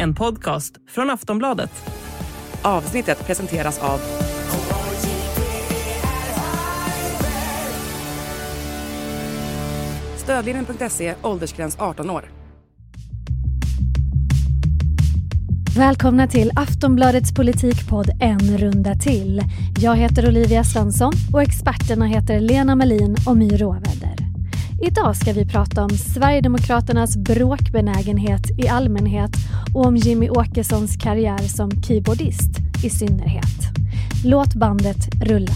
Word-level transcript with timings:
En 0.00 0.14
podcast 0.14 0.74
från 0.88 1.10
Aftonbladet. 1.10 1.70
Avsnittet 2.62 3.26
presenteras 3.26 3.78
av 3.78 4.00
Stödlinjen.se, 10.16 11.14
åldersgräns 11.22 11.76
18 11.78 12.10
år. 12.10 12.24
Välkomna 15.76 16.26
till 16.26 16.50
Aftonbladets 16.56 17.34
politikpodd 17.34 18.10
En 18.20 18.58
runda 18.58 18.94
till. 18.94 19.42
Jag 19.80 19.96
heter 19.96 20.28
Olivia 20.28 20.64
Svensson 20.64 21.12
och 21.32 21.42
experterna 21.42 22.06
heter 22.06 22.40
Lena 22.40 22.74
Melin 22.74 23.16
och 23.26 23.36
My 23.36 23.48
Råväder. 23.48 24.19
Idag 24.82 25.16
ska 25.16 25.32
vi 25.32 25.46
prata 25.46 25.84
om 25.84 25.90
Sverigedemokraternas 25.90 27.16
bråkbenägenhet 27.16 28.42
i 28.58 28.68
allmänhet 28.68 29.30
och 29.74 29.86
om 29.86 29.96
Jimmy 29.96 30.30
Åkessons 30.30 30.96
karriär 30.96 31.38
som 31.38 31.70
keyboardist 31.82 32.50
i 32.84 32.90
synnerhet. 32.90 33.44
Låt 34.24 34.54
bandet 34.54 34.96
rulla. 35.22 35.52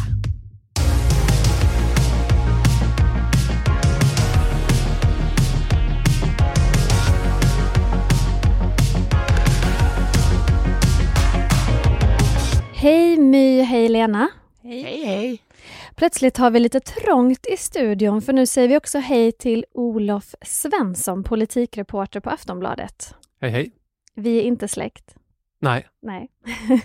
Hej 12.75 13.19
My, 13.19 13.62
hej 13.62 13.89
Lena. 13.89 14.29
Hej. 14.62 14.83
hej, 14.83 15.05
hej. 15.05 15.41
Plötsligt 15.95 16.37
har 16.37 16.51
vi 16.51 16.61
lite 16.61 16.80
trångt 16.80 17.47
i 17.47 17.57
studion 17.57 18.23
för 18.23 18.33
nu 18.33 18.47
säger 18.47 18.69
vi 18.69 18.77
också 18.77 18.98
hej 18.98 19.33
till 19.33 19.65
Olof 19.73 20.34
Svensson, 20.43 21.25
politikreporter 21.25 22.20
på 22.20 22.30
Aftonbladet. 22.30 23.15
Hej 23.41 23.50
hej. 23.50 23.73
Vi 24.15 24.39
är 24.39 24.42
inte 24.42 24.69
släkt. 24.69 25.15
Nej. 25.59 25.87
Nej. 26.03 26.28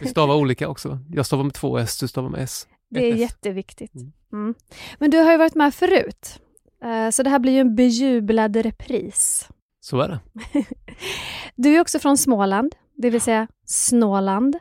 vi 0.02 0.08
stavar 0.08 0.36
olika 0.36 0.70
också. 0.70 1.00
Jag 1.12 1.26
stavar 1.26 1.44
med 1.44 1.54
två 1.54 1.78
S, 1.78 2.00
du 2.00 2.08
stavar 2.08 2.30
med 2.30 2.42
S. 2.44 2.68
Det 2.90 3.10
är 3.10 3.14
S. 3.14 3.20
jätteviktigt. 3.20 3.96
Mm. 3.96 4.12
Mm. 4.34 4.54
Men 5.00 5.12
du 5.12 5.18
har 5.18 5.32
ju 5.32 5.38
varit 5.38 5.56
med 5.56 5.74
förut, 5.74 6.40
eh, 6.84 7.10
så 7.10 7.24
det 7.24 7.30
här 7.30 7.40
blir 7.40 7.54
ju 7.54 7.60
en 7.60 7.76
bejublad 7.76 8.56
repris. 8.56 9.50
Så 9.82 10.00
är 10.00 10.08
det. 10.08 10.20
du 11.56 11.76
är 11.76 11.82
också 11.82 12.00
från 12.00 12.18
Småland, 12.18 12.76
det 12.96 13.10
vill 13.10 13.22
säga 13.22 13.48
Snåland. 13.66 14.58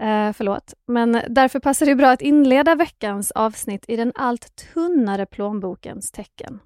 Eh, 0.00 0.32
förlåt. 0.32 0.74
Men 0.86 1.20
därför 1.28 1.60
passar 1.60 1.86
det 1.86 1.94
bra 1.94 2.10
att 2.10 2.22
inleda 2.22 2.74
veckans 2.74 3.30
avsnitt 3.30 3.84
i 3.88 3.96
den 3.96 4.12
allt 4.14 4.56
tunnare 4.74 5.26
plånbokens 5.26 6.10
tecken. 6.10 6.60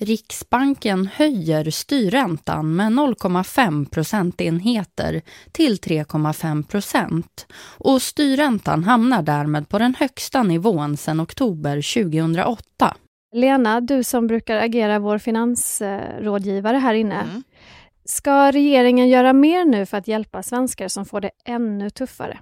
Riksbanken 0.00 1.06
höjer 1.06 1.70
styrräntan 1.70 2.76
med 2.76 2.92
0,5 2.92 3.90
procentenheter 3.90 5.22
till 5.52 5.76
3,5 5.76 6.62
procent 6.62 7.46
och 7.78 8.02
styrräntan 8.02 8.84
hamnar 8.84 9.22
därmed 9.22 9.68
på 9.68 9.78
den 9.78 9.94
högsta 9.94 10.42
nivån 10.42 10.96
sedan 10.96 11.20
oktober 11.20 12.04
2008. 12.04 12.96
Lena, 13.34 13.80
du 13.80 14.04
som 14.04 14.26
brukar 14.26 14.56
agera 14.56 14.98
vår 14.98 15.18
finansrådgivare 15.18 16.76
här 16.76 16.94
inne. 16.94 17.20
Mm. 17.20 17.42
Ska 18.10 18.52
regeringen 18.52 19.08
göra 19.08 19.32
mer 19.32 19.64
nu 19.64 19.86
för 19.86 19.96
att 19.96 20.08
hjälpa 20.08 20.42
svenskar 20.42 20.88
som 20.88 21.04
får 21.04 21.20
det 21.20 21.30
ännu 21.44 21.90
tuffare? 21.90 22.38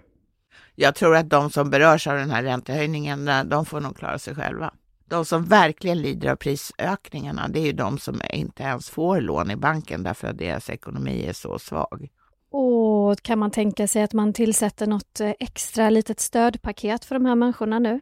Jag 0.74 0.94
tror 0.94 1.16
att 1.16 1.30
de 1.30 1.50
som 1.50 1.70
berörs 1.70 2.06
av 2.06 2.16
den 2.16 2.30
här 2.30 2.42
räntehöjningen, 2.42 3.30
de 3.44 3.64
får 3.66 3.80
nog 3.80 3.96
klara 3.96 4.18
sig 4.18 4.34
själva. 4.34 4.74
De 5.04 5.24
som 5.24 5.44
verkligen 5.44 6.02
lider 6.02 6.30
av 6.30 6.36
prisökningarna, 6.36 7.48
det 7.48 7.60
är 7.60 7.64
ju 7.66 7.72
de 7.72 7.98
som 7.98 8.20
inte 8.32 8.62
ens 8.62 8.90
får 8.90 9.20
lån 9.20 9.50
i 9.50 9.56
banken 9.56 10.02
därför 10.02 10.28
att 10.28 10.38
deras 10.38 10.70
ekonomi 10.70 11.26
är 11.26 11.32
så 11.32 11.58
svag. 11.58 12.08
Och 12.50 13.22
kan 13.22 13.38
man 13.38 13.50
tänka 13.50 13.88
sig 13.88 14.02
att 14.02 14.12
man 14.12 14.32
tillsätter 14.32 14.86
något 14.86 15.20
extra 15.20 15.90
litet 15.90 16.20
stödpaket 16.20 17.04
för 17.04 17.14
de 17.14 17.26
här 17.26 17.34
människorna 17.34 17.78
nu? 17.78 18.00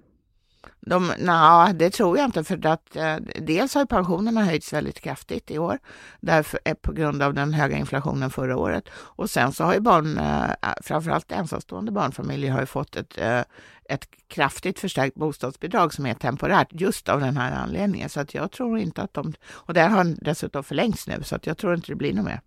De, 0.81 1.13
na, 1.19 1.73
det 1.73 1.91
tror 1.91 2.19
jag 2.19 2.25
inte 2.25 2.45
för 2.45 2.67
att 2.67 2.97
eh, 2.97 3.17
dels 3.41 3.75
har 3.75 3.87
pensionerna 3.87 4.45
höjts 4.45 4.73
väldigt 4.73 5.01
kraftigt 5.01 5.51
i 5.51 5.59
år 5.59 5.79
därför, 6.21 6.61
eh, 6.65 6.75
på 6.75 6.93
grund 6.93 7.23
av 7.23 7.35
den 7.35 7.55
höga 7.55 7.77
inflationen 7.77 8.31
förra 8.31 8.57
året. 8.57 8.89
Och 8.95 9.31
sen 9.31 9.53
så 9.53 9.65
har 9.65 9.75
ju 9.75 9.81
barn, 9.81 10.19
eh, 10.19 10.71
framförallt 10.83 11.33
ensamstående 11.33 11.93
barnfamiljer 11.93 12.53
har 12.53 12.61
ju 12.61 12.67
fått 12.67 12.97
ett, 12.97 13.19
eh, 13.19 13.41
ett 13.89 14.09
kraftigt 14.29 14.79
förstärkt 14.79 15.15
bostadsbidrag 15.15 15.95
som 15.95 16.07
är 16.07 16.15
temporärt 16.15 16.69
just 16.71 17.09
av 17.09 17.21
den 17.21 17.37
här 17.37 17.53
anledningen. 17.53 18.09
Så 18.09 18.21
att 18.21 18.35
jag 18.35 18.51
tror 18.51 18.79
inte 18.79 19.03
att 19.03 19.15
de, 19.15 19.35
och 19.51 19.75
det 19.75 19.83
har 19.83 20.25
dessutom 20.25 20.65
förlängts 20.65 21.07
nu 21.07 21.23
så 21.23 21.37
att 21.37 21.47
jag 21.47 21.59
tror 21.59 21.75
inte 21.75 21.93
det 21.93 21.97
blir 21.97 22.15
något 22.15 22.25
mer. 22.25 22.41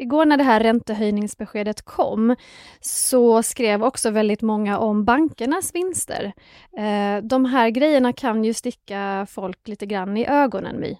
Igår 0.00 0.24
när 0.24 0.36
det 0.36 0.44
här 0.44 0.60
räntehöjningsbeskedet 0.60 1.82
kom 1.82 2.36
så 2.80 3.42
skrev 3.42 3.84
också 3.84 4.10
väldigt 4.10 4.42
många 4.42 4.78
om 4.78 5.04
bankernas 5.04 5.74
vinster. 5.74 6.32
Eh, 6.78 7.22
de 7.22 7.44
här 7.44 7.70
grejerna 7.70 8.12
kan 8.12 8.44
ju 8.44 8.54
sticka 8.54 9.26
folk 9.30 9.68
lite 9.68 9.86
grann 9.86 10.16
i 10.16 10.26
ögonen, 10.26 10.80
My. 10.80 10.96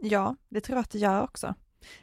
Ja, 0.00 0.36
det 0.48 0.60
tror 0.60 0.76
jag 0.76 0.82
att 0.82 0.90
det 0.90 0.98
gör 0.98 1.22
också. 1.22 1.54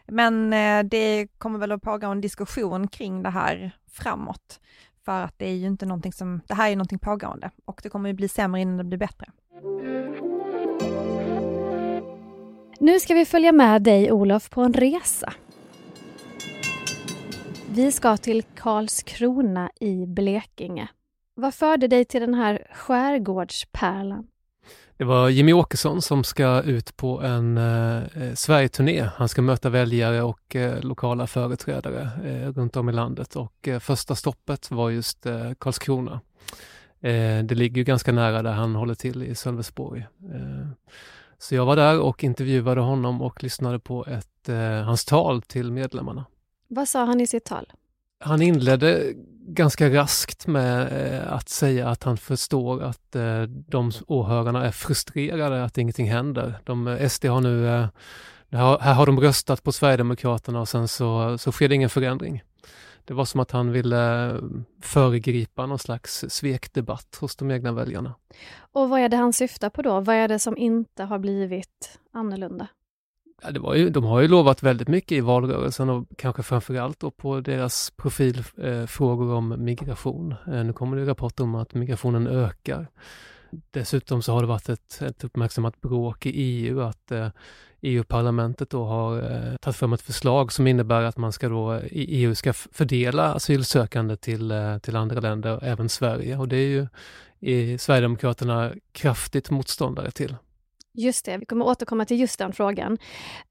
Men 0.07 0.53
eh, 0.53 0.83
det 0.83 1.27
kommer 1.37 1.59
väl 1.59 1.71
att 1.71 1.81
pågå 1.81 2.07
en 2.07 2.21
diskussion 2.21 2.87
kring 2.87 3.23
det 3.23 3.29
här 3.29 3.71
framåt. 3.91 4.59
För 5.05 5.21
att 5.23 5.39
det 5.39 5.45
är 5.49 5.55
ju 5.55 5.67
inte 5.67 5.85
någonting 5.85 6.13
som, 6.13 6.41
det 6.47 6.53
här 6.53 6.65
är 6.65 6.69
ju 6.69 6.75
någonting 6.75 6.99
pågående 6.99 7.51
och 7.65 7.79
det 7.83 7.89
kommer 7.89 8.09
ju 8.09 8.13
bli 8.13 8.27
sämre 8.27 8.61
innan 8.61 8.77
det 8.77 8.83
blir 8.83 8.97
bättre. 8.97 9.31
Nu 12.79 12.99
ska 12.99 13.13
vi 13.13 13.25
följa 13.25 13.51
med 13.51 13.81
dig 13.81 14.11
Olof 14.11 14.49
på 14.49 14.61
en 14.61 14.73
resa. 14.73 15.33
Vi 17.75 17.91
ska 17.91 18.17
till 18.17 18.43
Karlskrona 18.55 19.69
i 19.79 20.05
Blekinge. 20.05 20.87
Vad 21.35 21.53
förde 21.53 21.87
dig 21.87 22.05
till 22.05 22.21
den 22.21 22.33
här 22.33 22.67
skärgårdspärlan? 22.73 24.27
Det 24.97 25.03
var 25.03 25.29
Jimmy 25.29 25.53
Åkesson 25.53 26.01
som 26.01 26.23
ska 26.23 26.61
ut 26.61 26.97
på 26.97 27.21
en 27.21 27.57
eh, 27.57 27.97
eh, 27.97 28.33
Sverigeturné. 28.33 29.09
Han 29.15 29.29
ska 29.29 29.41
möta 29.41 29.69
väljare 29.69 30.21
och 30.21 30.55
eh, 30.55 30.81
lokala 30.83 31.27
företrädare 31.27 32.09
eh, 32.23 32.51
runt 32.51 32.75
om 32.75 32.89
i 32.89 32.91
landet 32.91 33.35
och 33.35 33.67
eh, 33.67 33.79
första 33.79 34.15
stoppet 34.15 34.71
var 34.71 34.89
just 34.89 35.25
eh, 35.25 35.51
Karlskrona. 35.59 36.21
Eh, 37.01 37.43
det 37.43 37.55
ligger 37.55 37.77
ju 37.77 37.83
ganska 37.83 38.11
nära 38.11 38.41
där 38.41 38.53
han 38.53 38.75
håller 38.75 38.95
till 38.95 39.23
i 39.23 39.35
Sölvesborg. 39.35 40.07
Eh, 40.33 40.67
så 41.37 41.55
jag 41.55 41.65
var 41.65 41.75
där 41.75 41.99
och 41.99 42.23
intervjuade 42.23 42.81
honom 42.81 43.21
och 43.21 43.43
lyssnade 43.43 43.79
på 43.79 44.05
ett, 44.05 44.49
eh, 44.49 44.83
hans 44.83 45.05
tal 45.05 45.41
till 45.41 45.71
medlemmarna. 45.71 46.25
Vad 46.73 46.89
sa 46.89 47.05
han 47.05 47.21
i 47.21 47.27
sitt 47.27 47.45
tal? 47.45 47.73
Han 48.19 48.41
inledde 48.41 49.13
ganska 49.47 49.89
raskt 49.89 50.47
med 50.47 50.81
eh, 50.81 51.33
att 51.33 51.49
säga 51.49 51.89
att 51.89 52.03
han 52.03 52.17
förstår 52.17 52.83
att 52.83 53.15
eh, 53.15 53.41
de 53.43 53.91
åhörarna 54.07 54.65
är 54.65 54.71
frustrerade 54.71 55.63
att 55.63 55.77
ingenting 55.77 56.11
händer. 56.11 56.59
De, 56.63 56.87
eh, 56.87 57.09
SD 57.09 57.25
har 57.25 57.41
nu, 57.41 57.87
här 58.51 58.93
har 58.93 59.05
de 59.05 59.19
röstat 59.19 59.63
på 59.63 59.71
Sverigedemokraterna 59.71 60.61
och 60.61 60.69
sen 60.69 60.87
så, 60.87 61.37
så 61.37 61.51
sker 61.51 61.69
det 61.69 61.75
ingen 61.75 61.89
förändring. 61.89 62.43
Det 63.05 63.13
var 63.13 63.25
som 63.25 63.39
att 63.39 63.51
han 63.51 63.71
ville 63.71 64.35
föregripa 64.81 65.65
någon 65.65 65.79
slags 65.79 66.25
svekdebatt 66.29 67.17
hos 67.19 67.35
de 67.35 67.51
egna 67.51 67.71
väljarna. 67.71 68.13
Och 68.71 68.89
vad 68.89 68.99
är 68.99 69.09
det 69.09 69.17
han 69.17 69.33
syftar 69.33 69.69
på 69.69 69.81
då? 69.81 69.99
Vad 69.99 70.15
är 70.15 70.27
det 70.27 70.39
som 70.39 70.57
inte 70.57 71.03
har 71.03 71.19
blivit 71.19 71.99
annorlunda? 72.11 72.67
Ja, 73.41 73.51
det 73.51 73.59
var 73.59 73.75
ju, 73.75 73.89
de 73.89 74.03
har 74.03 74.21
ju 74.21 74.27
lovat 74.27 74.63
väldigt 74.63 74.87
mycket 74.87 75.11
i 75.11 75.21
valrörelsen 75.21 75.89
och 75.89 76.07
kanske 76.17 76.43
framförallt 76.43 76.99
då 76.99 77.11
på 77.11 77.39
deras 77.39 77.91
profilfrågor 77.95 79.29
eh, 79.29 79.37
om 79.37 79.55
migration. 79.57 80.35
Eh, 80.47 80.63
nu 80.63 80.73
kommer 80.73 80.97
det 80.97 81.05
rapporter 81.05 81.43
om 81.43 81.55
att 81.55 81.73
migrationen 81.73 82.27
ökar. 82.27 82.87
Dessutom 83.71 84.21
så 84.21 84.33
har 84.33 84.41
det 84.41 84.47
varit 84.47 84.69
ett, 84.69 85.01
ett 85.01 85.23
uppmärksammat 85.23 85.81
bråk 85.81 86.25
i 86.25 86.29
EU 86.29 86.81
att 86.81 87.11
eh, 87.11 87.27
EU-parlamentet 87.81 88.69
då 88.69 88.85
har 88.85 89.17
eh, 89.17 89.55
tagit 89.55 89.77
fram 89.77 89.93
ett 89.93 90.01
förslag 90.01 90.51
som 90.51 90.67
innebär 90.67 91.03
att 91.03 91.17
man 91.17 91.31
ska 91.31 91.49
då 91.49 91.79
i 91.79 92.23
EU 92.23 92.35
ska 92.35 92.53
fördela 92.53 93.33
asylsökande 93.33 94.15
till, 94.15 94.51
eh, 94.51 94.77
till 94.77 94.95
andra 94.95 95.19
länder, 95.19 95.59
även 95.63 95.89
Sverige. 95.89 96.37
Och 96.37 96.47
det 96.47 96.57
är 96.57 96.67
ju 96.67 96.87
i 97.39 97.77
Sverigedemokraterna 97.77 98.71
kraftigt 98.91 99.49
motståndare 99.49 100.11
till. 100.11 100.35
Just 100.93 101.25
det, 101.25 101.37
vi 101.37 101.45
kommer 101.45 101.65
återkomma 101.65 102.05
till 102.05 102.19
just 102.19 102.39
den 102.39 102.53
frågan. 102.53 102.97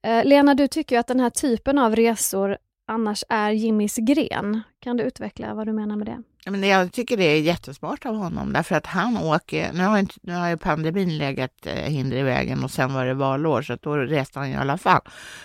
Eh, 0.02 0.24
Lena, 0.24 0.54
du 0.54 0.68
tycker 0.68 0.96
ju 0.96 1.00
att 1.00 1.06
den 1.06 1.20
här 1.20 1.30
typen 1.30 1.78
av 1.78 1.96
resor 1.96 2.56
annars 2.88 3.24
är 3.28 3.50
Jimmys 3.50 3.96
gren. 3.96 4.62
Kan 4.80 4.96
du 4.96 5.04
utveckla 5.04 5.54
vad 5.54 5.66
du 5.66 5.72
menar 5.72 5.96
med 5.96 6.06
det? 6.06 6.22
Men 6.46 6.62
jag 6.62 6.92
tycker 6.92 7.16
det 7.16 7.24
är 7.24 7.40
jättesmart 7.40 8.06
av 8.06 8.16
honom 8.16 8.52
därför 8.52 8.74
att 8.74 8.86
han 8.86 9.16
åker, 9.16 9.72
nu 9.72 9.84
har, 9.84 9.98
inte, 9.98 10.14
nu 10.22 10.32
har 10.32 10.48
ju 10.48 10.56
pandemin 10.56 11.18
legat 11.18 11.66
eh, 11.66 11.74
hinder 11.74 12.16
i 12.16 12.22
vägen 12.22 12.64
och 12.64 12.70
sen 12.70 12.94
var 12.94 13.06
det 13.06 13.14
valår 13.14 13.62
så 13.62 13.76
då 13.82 13.96
reste 13.96 14.38
han 14.38 14.48
i 14.48 14.56
alla 14.56 14.78
fall. 14.78 15.00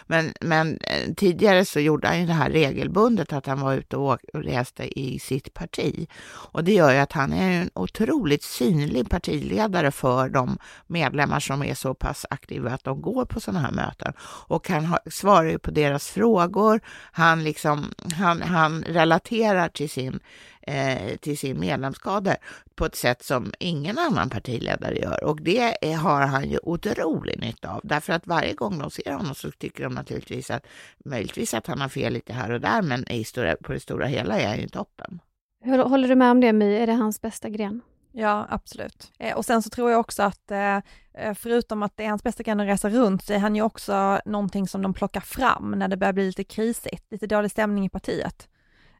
Men, 0.07 0.33
men 0.41 0.79
eh, 0.81 1.13
tidigare 1.13 1.65
så 1.65 1.79
gjorde 1.79 2.07
han 2.07 2.19
ju 2.19 2.25
det 2.25 2.33
här 2.33 2.49
regelbundet 2.49 3.33
att 3.33 3.45
han 3.45 3.59
var 3.59 3.73
ute 3.73 3.97
och, 3.97 4.19
och 4.33 4.43
reste 4.43 4.99
i 4.99 5.19
sitt 5.19 5.53
parti. 5.53 6.07
Och 6.27 6.63
det 6.63 6.73
gör 6.73 6.91
ju 6.91 6.97
att 6.97 7.11
han 7.11 7.33
är 7.33 7.61
en 7.61 7.69
otroligt 7.73 8.43
synlig 8.43 9.09
partiledare 9.09 9.91
för 9.91 10.29
de 10.29 10.57
medlemmar 10.87 11.39
som 11.39 11.63
är 11.63 11.73
så 11.73 11.93
pass 11.93 12.25
aktiva 12.29 12.71
att 12.71 12.83
de 12.83 13.01
går 13.01 13.25
på 13.25 13.39
sådana 13.39 13.59
här 13.59 13.71
möten. 13.71 14.13
Och 14.47 14.69
han 14.69 14.85
har, 14.85 14.99
svarar 15.09 15.49
ju 15.49 15.59
på 15.59 15.71
deras 15.71 16.09
frågor, 16.09 16.79
han, 17.11 17.43
liksom, 17.43 17.93
han, 18.13 18.41
han 18.41 18.83
relaterar 18.83 19.69
till 19.69 19.89
sin 19.89 20.19
eh, 20.67 21.17
till 21.17 21.37
sin 21.37 21.59
medlemskader 21.59 22.37
på 22.75 22.85
ett 22.85 22.95
sätt 22.95 23.23
som 23.23 23.51
ingen 23.59 23.97
annan 23.97 24.29
partiledare 24.29 24.95
gör. 24.95 25.23
Och 25.23 25.41
det 25.41 25.85
är, 25.91 25.95
har 25.95 26.21
han 26.21 26.49
ju 26.49 26.59
otrolig 26.63 27.39
nytta 27.39 27.69
av. 27.69 27.81
Därför 27.83 28.13
att 28.13 28.27
varje 28.27 28.53
gång 28.53 28.79
de 28.79 28.91
ser 28.91 29.11
honom 29.11 29.35
så 29.35 29.51
tycker 29.51 29.83
de 29.83 29.93
naturligtvis 29.93 30.51
att 30.51 30.65
möjligtvis 31.05 31.53
att 31.53 31.67
han 31.67 31.81
har 31.81 31.89
fel 31.89 32.13
lite 32.13 32.33
här 32.33 32.51
och 32.51 32.61
där, 32.61 32.81
men 32.81 33.11
i 33.11 33.23
stora, 33.23 33.55
på 33.55 33.73
det 33.73 33.79
stora 33.79 34.05
hela 34.05 34.39
är 34.39 34.47
han 34.47 34.59
ju 34.59 34.67
toppen. 34.67 35.19
Hur, 35.63 35.77
håller 35.77 36.07
du 36.07 36.15
med 36.15 36.31
om 36.31 36.41
det 36.41 36.53
My? 36.53 36.75
Är 36.75 36.87
det 36.87 36.93
hans 36.93 37.21
bästa 37.21 37.49
gren? 37.49 37.81
Ja, 38.11 38.47
absolut. 38.49 39.11
Eh, 39.19 39.37
och 39.37 39.45
sen 39.45 39.61
så 39.63 39.69
tror 39.69 39.91
jag 39.91 39.99
också 39.99 40.23
att 40.23 40.51
eh, 40.51 40.75
eh, 41.13 41.33
förutom 41.35 41.83
att 41.83 41.97
det 41.97 42.03
är 42.03 42.09
hans 42.09 42.23
bästa 42.23 42.43
gren 42.43 42.59
att 42.59 42.67
resa 42.67 42.89
runt 42.89 43.23
så 43.23 43.33
är 43.33 43.39
han 43.39 43.55
ju 43.55 43.61
också 43.61 44.19
någonting 44.25 44.67
som 44.67 44.81
de 44.81 44.93
plockar 44.93 45.21
fram 45.21 45.71
när 45.71 45.87
det 45.87 45.97
börjar 45.97 46.13
bli 46.13 46.25
lite 46.25 46.43
krisigt, 46.43 47.11
lite 47.11 47.27
dålig 47.27 47.51
stämning 47.51 47.85
i 47.85 47.89
partiet. 47.89 48.47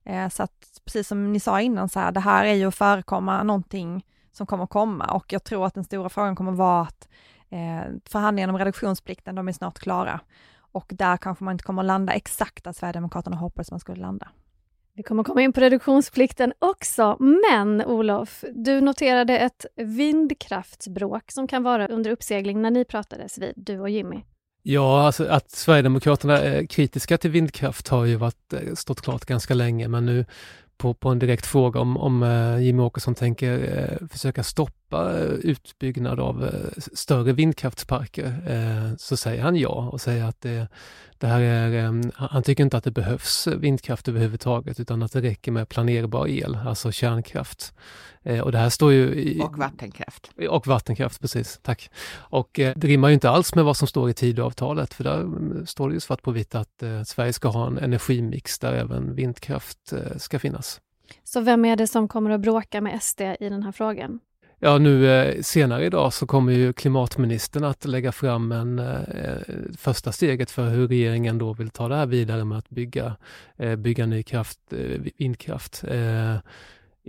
Eh, 0.07 0.29
så 0.29 0.43
att 0.43 0.81
precis 0.85 1.07
som 1.07 1.33
ni 1.33 1.39
sa 1.39 1.61
innan, 1.61 1.89
så 1.89 1.99
här, 1.99 2.11
det 2.11 2.19
här 2.19 2.45
är 2.45 2.53
ju 2.53 2.65
att 2.67 2.75
förekomma 2.75 3.43
någonting 3.43 4.05
som 4.31 4.47
kommer 4.47 4.67
komma 4.67 5.05
och 5.05 5.33
jag 5.33 5.43
tror 5.43 5.65
att 5.65 5.73
den 5.73 5.83
stora 5.83 6.09
frågan 6.09 6.35
kommer 6.35 6.51
vara 6.51 6.81
att 6.81 7.07
eh, 7.49 7.91
förhandlingarna 8.05 8.53
om 8.53 8.59
reduktionsplikten, 8.59 9.35
de 9.35 9.47
är 9.47 9.51
snart 9.51 9.79
klara 9.79 10.19
och 10.59 10.85
där 10.89 11.17
kanske 11.17 11.43
man 11.43 11.51
inte 11.51 11.63
kommer 11.63 11.81
att 11.81 11.85
landa 11.85 12.13
exakt 12.13 12.63
där 12.63 12.71
Sverigedemokraterna 12.71 13.35
hoppades 13.35 13.71
man 13.71 13.79
skulle 13.79 14.01
landa. 14.01 14.27
Vi 14.93 15.03
kommer 15.03 15.23
komma 15.23 15.41
in 15.41 15.53
på 15.53 15.59
reduktionsplikten 15.59 16.53
också, 16.59 17.17
men 17.19 17.85
Olof, 17.85 18.43
du 18.55 18.81
noterade 18.81 19.39
ett 19.39 19.65
vindkraftsbråk 19.75 21.31
som 21.31 21.47
kan 21.47 21.63
vara 21.63 21.87
under 21.87 22.11
uppsegling 22.11 22.61
när 22.61 22.71
ni 22.71 22.85
pratades 22.85 23.37
vid, 23.37 23.53
du 23.55 23.79
och 23.79 23.89
Jimmy. 23.89 24.23
Ja, 24.69 25.05
alltså 25.05 25.25
att 25.27 25.51
Sverigedemokraterna 25.51 26.37
är 26.37 26.65
kritiska 26.65 27.17
till 27.17 27.31
vindkraft 27.31 27.87
har 27.87 28.05
ju 28.05 28.15
varit, 28.15 28.53
eh, 28.53 28.73
stått 28.75 29.01
klart 29.01 29.25
ganska 29.25 29.53
länge, 29.53 29.87
men 29.87 30.05
nu 30.05 30.25
på, 30.77 30.93
på 30.93 31.09
en 31.09 31.19
direkt 31.19 31.45
fråga 31.45 31.79
om, 31.79 31.97
om 31.97 32.23
eh, 32.23 32.59
Jimmie 32.59 32.85
Åkesson 32.85 33.15
tänker 33.15 33.53
eh, 33.53 34.07
försöka 34.07 34.43
stoppa 34.43 35.13
utbyggnad 35.41 36.19
av 36.19 36.49
större 36.93 37.33
vindkraftsparker, 37.33 38.33
så 38.97 39.17
säger 39.17 39.43
han 39.43 39.55
ja 39.55 39.89
och 39.91 40.01
säger 40.01 40.23
att 40.25 40.41
det, 40.41 40.67
det 41.19 41.27
här 41.27 41.41
är, 41.41 41.85
um, 41.85 42.11
han 42.15 42.43
tycker 42.43 42.63
inte 42.63 42.77
att 42.77 42.83
det 42.83 42.91
behövs 42.91 43.47
vindkraft 43.47 44.07
överhuvudtaget 44.07 44.79
utan 44.79 45.03
att 45.03 45.11
det 45.11 45.21
räcker 45.21 45.51
med 45.51 45.69
planerbar 45.69 46.27
el, 46.27 46.55
alltså 46.55 46.91
kärnkraft. 46.91 47.73
Eh, 48.23 48.39
och 48.39 48.51
det 48.51 48.57
här 48.57 48.69
står 48.69 48.93
ju... 48.93 49.13
I, 49.13 49.41
och 49.41 49.57
vattenkraft. 49.57 50.31
Och 50.49 50.67
vattenkraft, 50.67 51.21
precis. 51.21 51.59
Tack. 51.63 51.89
Och 52.15 52.59
eh, 52.59 52.73
det 52.75 52.87
rimmar 52.87 53.07
ju 53.07 53.13
inte 53.13 53.29
alls 53.29 53.55
med 53.55 53.65
vad 53.65 53.77
som 53.77 53.87
står 53.87 54.09
i 54.09 54.13
Tidöavtalet, 54.13 54.93
för 54.93 55.03
där 55.03 55.19
mm, 55.21 55.65
står 55.65 55.89
det 55.89 55.93
ju 55.93 55.99
svart 55.99 56.21
på 56.21 56.31
vitt 56.31 56.55
att 56.55 56.83
eh, 56.83 57.03
Sverige 57.03 57.33
ska 57.33 57.47
ha 57.47 57.67
en 57.67 57.77
energimix 57.77 58.59
där 58.59 58.73
även 58.73 59.15
vindkraft 59.15 59.93
eh, 59.93 60.17
ska 60.17 60.39
finnas. 60.39 60.81
Så 61.23 61.41
vem 61.41 61.65
är 61.65 61.75
det 61.75 61.87
som 61.87 62.07
kommer 62.07 62.29
att 62.29 62.41
bråka 62.41 62.81
med 62.81 63.03
SD 63.03 63.21
i 63.21 63.49
den 63.49 63.63
här 63.63 63.71
frågan? 63.71 64.19
Ja, 64.59 64.77
nu 64.77 65.07
eh, 65.07 65.41
senare 65.41 65.85
idag 65.85 66.13
så 66.13 66.27
kommer 66.27 66.53
ju 66.53 66.73
klimatministern 66.73 67.63
att 67.63 67.85
lägga 67.85 68.11
fram 68.11 68.51
en 68.51 68.79
eh, 68.79 69.37
första 69.77 70.11
steget 70.11 70.51
för 70.51 70.69
hur 70.69 70.87
regeringen 70.87 71.37
då 71.37 71.53
vill 71.53 71.69
ta 71.69 71.87
det 71.87 71.95
här 71.95 72.05
vidare 72.05 72.45
med 72.45 72.57
att 72.57 72.69
bygga, 72.69 73.15
eh, 73.57 73.75
bygga 73.75 74.05
ny 74.05 74.23
kraft, 74.23 74.59
eh, 74.73 75.01
vindkraft. 75.17 75.83
Eh, 75.87 76.35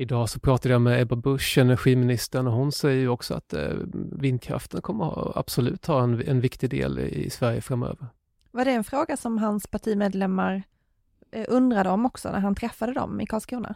Idag 0.01 0.29
så 0.29 0.41
pratade 0.41 0.75
jag 0.75 0.83
med 0.83 1.01
Ebba 1.01 1.17
Busch, 1.17 1.59
energiministern, 1.59 2.47
och 2.47 2.53
hon 2.53 2.73
säger 2.73 3.01
ju 3.01 3.09
också 3.09 3.35
att 3.35 3.53
eh, 3.53 3.69
vindkraften 4.13 4.83
kommer 4.83 5.05
ha, 5.05 5.33
absolut 5.37 5.87
ha 5.87 6.03
en, 6.03 6.29
en 6.29 6.41
viktig 6.41 6.71
del 6.71 6.99
i 6.99 7.31
Sverige 7.31 7.61
framöver. 7.61 8.07
Var 8.51 8.65
det 8.65 8.71
en 8.71 8.85
fråga 8.85 9.17
som 9.17 9.39
hans 9.39 9.67
partimedlemmar 9.67 10.63
undrade 11.49 11.91
om 11.91 12.07
också 12.07 12.31
när 12.31 12.41
han 12.41 12.55
träffade 12.55 12.93
dem 12.93 13.21
i 13.21 13.27
Karlskrona? 13.27 13.75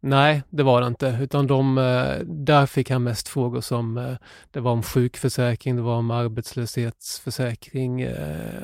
Nej, 0.00 0.42
det 0.50 0.62
var 0.62 0.80
det 0.80 0.86
inte, 0.86 1.18
utan 1.20 1.46
de, 1.46 1.78
eh, 1.78 2.18
där 2.26 2.66
fick 2.66 2.90
han 2.90 3.02
mest 3.02 3.28
frågor 3.28 3.60
som 3.60 3.98
eh, 3.98 4.16
det 4.50 4.60
var 4.60 4.72
om 4.72 4.82
sjukförsäkring, 4.82 5.76
det 5.76 5.82
var 5.82 5.96
om 5.96 6.10
arbetslöshetsförsäkring 6.10 8.06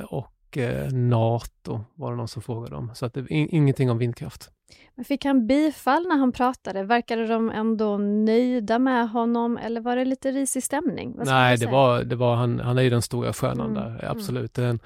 och 0.09 0.59
NATO 0.93 1.85
var 1.95 2.11
det 2.11 2.17
någon 2.17 2.29
som 2.29 2.43
frågade 2.43 2.77
om. 2.77 2.91
Så 2.95 3.07
att 3.07 3.15
det, 3.15 3.27
ingenting 3.31 3.91
om 3.91 3.99
vindkraft. 3.99 4.51
Men 4.95 5.05
fick 5.05 5.25
han 5.25 5.47
bifall 5.47 6.03
när 6.03 6.17
han 6.17 6.33
pratade? 6.33 6.83
Verkade 6.83 7.27
de 7.27 7.51
ändå 7.51 7.99
nöjda 7.99 8.79
med 8.79 9.11
honom 9.11 9.57
eller 9.57 9.81
var 9.81 9.97
det 9.97 10.05
lite 10.05 10.31
risig 10.31 10.63
stämning? 10.63 11.15
Nej, 11.25 11.57
det 11.57 11.67
var, 11.67 12.03
det 12.03 12.17
var 12.17 12.35
han, 12.37 12.61
han 12.61 12.79
är 12.79 12.83
ju 12.83 12.91
den 12.91 13.03
stora 13.03 13.33
stjärnan 13.33 13.71
mm. 13.71 13.83
där, 13.83 13.89
mm. 13.89 14.11
absolut. 14.11 14.59
Mm. 14.59 14.79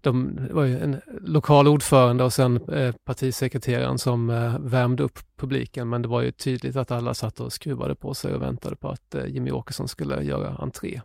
De, 0.00 0.36
det 0.48 0.54
var 0.54 0.64
ju 0.64 0.78
en 0.78 1.00
lokal 1.20 1.68
ordförande 1.68 2.24
och 2.24 2.32
sen 2.32 2.60
eh, 2.72 2.94
partisekreteraren 3.04 3.98
som 3.98 4.30
eh, 4.30 4.58
värmde 4.58 5.02
upp 5.02 5.18
publiken, 5.36 5.88
men 5.88 6.02
det 6.02 6.08
var 6.08 6.22
ju 6.22 6.32
tydligt 6.32 6.76
att 6.76 6.90
alla 6.90 7.14
satt 7.14 7.40
och 7.40 7.52
skruvade 7.52 7.94
på 7.94 8.14
sig 8.14 8.34
och 8.34 8.42
väntade 8.42 8.76
på 8.76 8.88
att 8.88 9.14
eh, 9.14 9.26
Jimmy 9.26 9.50
Åkesson 9.50 9.88
skulle 9.88 10.22
göra 10.22 10.56
entré. 10.58 11.00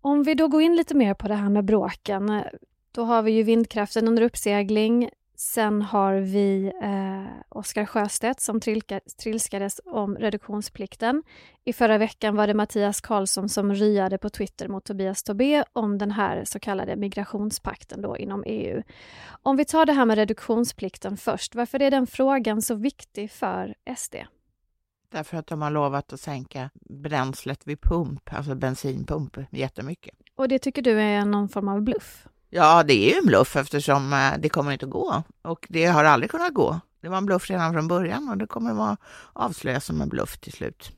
Om 0.00 0.22
vi 0.22 0.34
då 0.34 0.48
går 0.48 0.62
in 0.62 0.76
lite 0.76 0.94
mer 0.94 1.14
på 1.14 1.28
det 1.28 1.34
här 1.34 1.50
med 1.50 1.64
bråken, 1.64 2.42
då 2.92 3.04
har 3.04 3.22
vi 3.22 3.32
ju 3.32 3.42
vindkraften 3.42 4.08
under 4.08 4.22
uppsegling. 4.22 5.08
Sen 5.42 5.82
har 5.82 6.14
vi 6.14 6.72
eh, 6.82 7.42
Oskar 7.48 7.86
Sjöstedt 7.86 8.40
som 8.40 8.60
trilka, 8.60 9.00
trilskades 9.22 9.80
om 9.84 10.16
reduktionsplikten. 10.16 11.22
I 11.64 11.72
förra 11.72 11.98
veckan 11.98 12.36
var 12.36 12.46
det 12.46 12.54
Mattias 12.54 13.00
Karlsson 13.00 13.48
som 13.48 13.74
ryade 13.74 14.18
på 14.18 14.30
Twitter 14.30 14.68
mot 14.68 14.84
Tobias 14.84 15.22
Tobé 15.22 15.64
om 15.72 15.98
den 15.98 16.10
här 16.10 16.44
så 16.44 16.58
kallade 16.58 16.96
migrationspakten 16.96 18.02
då 18.02 18.16
inom 18.16 18.44
EU. 18.46 18.82
Om 19.42 19.56
vi 19.56 19.64
tar 19.64 19.86
det 19.86 19.92
här 19.92 20.04
med 20.04 20.16
reduktionsplikten 20.16 21.16
först, 21.16 21.54
varför 21.54 21.82
är 21.82 21.90
den 21.90 22.06
frågan 22.06 22.62
så 22.62 22.74
viktig 22.74 23.30
för 23.30 23.74
SD? 23.96 24.14
Därför 25.08 25.36
att 25.36 25.46
de 25.46 25.62
har 25.62 25.70
lovat 25.70 26.12
att 26.12 26.20
sänka 26.20 26.70
bränslet 26.90 27.66
vid 27.66 27.80
pump, 27.80 28.32
alltså 28.32 28.54
bensinpump, 28.54 29.38
jättemycket. 29.50 30.14
Och 30.34 30.48
det 30.48 30.58
tycker 30.58 30.82
du 30.82 31.00
är 31.00 31.24
någon 31.24 31.48
form 31.48 31.68
av 31.68 31.82
bluff? 31.82 32.28
Ja, 32.54 32.82
det 32.82 32.94
är 32.94 33.10
ju 33.10 33.18
en 33.18 33.26
bluff 33.26 33.56
eftersom 33.56 34.12
eh, 34.12 34.32
det 34.38 34.48
kommer 34.48 34.72
inte 34.72 34.84
att 34.84 34.90
gå 34.90 35.22
och 35.42 35.66
det 35.68 35.86
har 35.86 36.04
aldrig 36.04 36.30
kunnat 36.30 36.54
gå. 36.54 36.80
Det 37.00 37.08
var 37.08 37.18
en 37.18 37.26
bluff 37.26 37.50
redan 37.50 37.72
från 37.72 37.88
början 37.88 38.28
och 38.28 38.36
det 38.36 38.46
kommer 38.46 38.92
att 38.92 38.98
avslöjas 39.32 39.84
som 39.84 40.00
en 40.00 40.08
bluff 40.08 40.38
till 40.38 40.52
slut. 40.52 40.92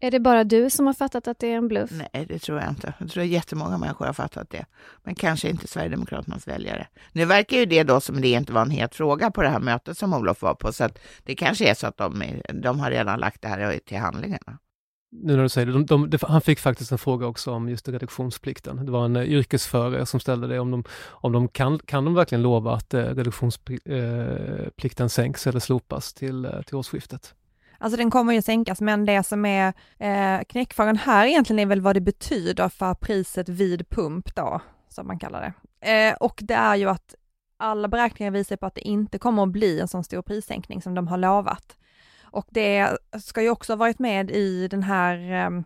Är 0.00 0.10
det 0.10 0.20
bara 0.20 0.44
du 0.44 0.70
som 0.70 0.86
har 0.86 0.94
fattat 0.94 1.28
att 1.28 1.38
det 1.38 1.52
är 1.52 1.56
en 1.56 1.68
bluff? 1.68 1.90
Nej, 1.90 2.26
det 2.28 2.38
tror 2.38 2.60
jag 2.60 2.68
inte. 2.68 2.94
Jag 2.98 3.10
tror 3.10 3.22
att 3.22 3.28
jättemånga 3.28 3.78
människor 3.78 4.06
har 4.06 4.12
fattat 4.12 4.50
det. 4.50 4.64
Men 5.02 5.14
kanske 5.14 5.48
inte 5.48 5.68
Sverigedemokraternas 5.68 6.48
väljare. 6.48 6.86
Nu 7.12 7.24
verkar 7.24 7.56
ju 7.56 7.66
det 7.66 7.82
då 7.82 8.00
som 8.00 8.20
det 8.20 8.28
inte 8.28 8.52
var 8.52 8.62
en 8.62 8.70
het 8.70 8.94
fråga 8.94 9.30
på 9.30 9.42
det 9.42 9.48
här 9.48 9.60
mötet 9.60 9.98
som 9.98 10.14
Olof 10.14 10.42
var 10.42 10.54
på, 10.54 10.72
så 10.72 10.84
att 10.84 10.98
det 11.24 11.34
kanske 11.34 11.70
är 11.70 11.74
så 11.74 11.86
att 11.86 11.96
de, 11.96 12.22
de 12.52 12.80
har 12.80 12.90
redan 12.90 13.20
lagt 13.20 13.42
det 13.42 13.48
här 13.48 13.80
till 13.86 13.98
handlingarna 13.98 14.58
nu 15.12 15.36
när 15.36 15.42
du 15.42 15.48
säger 15.48 15.66
det, 15.66 15.72
de, 15.72 15.86
de, 15.86 16.10
de, 16.10 16.18
han 16.22 16.40
fick 16.40 16.58
faktiskt 16.58 16.92
en 16.92 16.98
fråga 16.98 17.26
också 17.26 17.52
om 17.52 17.68
just 17.68 17.88
reduktionsplikten. 17.88 18.86
Det 18.86 18.92
var 18.92 19.04
en 19.04 19.16
eh, 19.16 19.22
yrkesförare 19.22 20.06
som 20.06 20.20
ställde 20.20 20.46
det, 20.46 20.58
om 20.58 20.70
de, 20.70 20.84
om 21.08 21.32
de 21.32 21.48
kan, 21.48 21.78
kan 21.78 22.04
de 22.04 22.14
verkligen 22.14 22.42
lova 22.42 22.74
att 22.74 22.94
eh, 22.94 23.00
reduktionsplikten 23.00 25.06
eh, 25.06 25.08
sänks 25.08 25.46
eller 25.46 25.60
slopas 25.60 26.14
till, 26.14 26.44
eh, 26.44 26.62
till 26.62 26.76
årsskiftet? 26.76 27.34
Alltså 27.78 27.96
den 27.96 28.10
kommer 28.10 28.32
ju 28.32 28.42
sänkas, 28.42 28.80
men 28.80 29.04
det 29.04 29.22
som 29.22 29.44
är 29.44 29.72
eh, 29.98 30.40
knäckfrågan 30.48 30.96
här 30.96 31.26
egentligen 31.26 31.60
är 31.60 31.66
väl 31.66 31.80
vad 31.80 31.96
det 31.96 32.00
betyder 32.00 32.68
för 32.68 32.94
priset 32.94 33.48
vid 33.48 33.88
pump 33.88 34.34
då, 34.34 34.60
som 34.88 35.06
man 35.06 35.18
kallar 35.18 35.40
det. 35.40 35.52
Eh, 35.90 36.14
och 36.14 36.40
det 36.42 36.54
är 36.54 36.76
ju 36.76 36.88
att 36.88 37.14
alla 37.56 37.88
beräkningar 37.88 38.30
visar 38.30 38.56
på 38.56 38.66
att 38.66 38.74
det 38.74 38.88
inte 38.88 39.18
kommer 39.18 39.42
att 39.42 39.48
bli 39.48 39.80
en 39.80 39.88
sån 39.88 40.04
stor 40.04 40.22
prissänkning 40.22 40.82
som 40.82 40.94
de 40.94 41.08
har 41.08 41.18
lovat. 41.18 41.76
Och 42.32 42.46
det 42.50 42.98
ska 43.20 43.42
ju 43.42 43.50
också 43.50 43.72
ha 43.72 43.76
varit 43.76 43.98
med 43.98 44.30
i 44.30 44.68
den 44.68 44.82
här 44.82 45.32
ehm, 45.32 45.64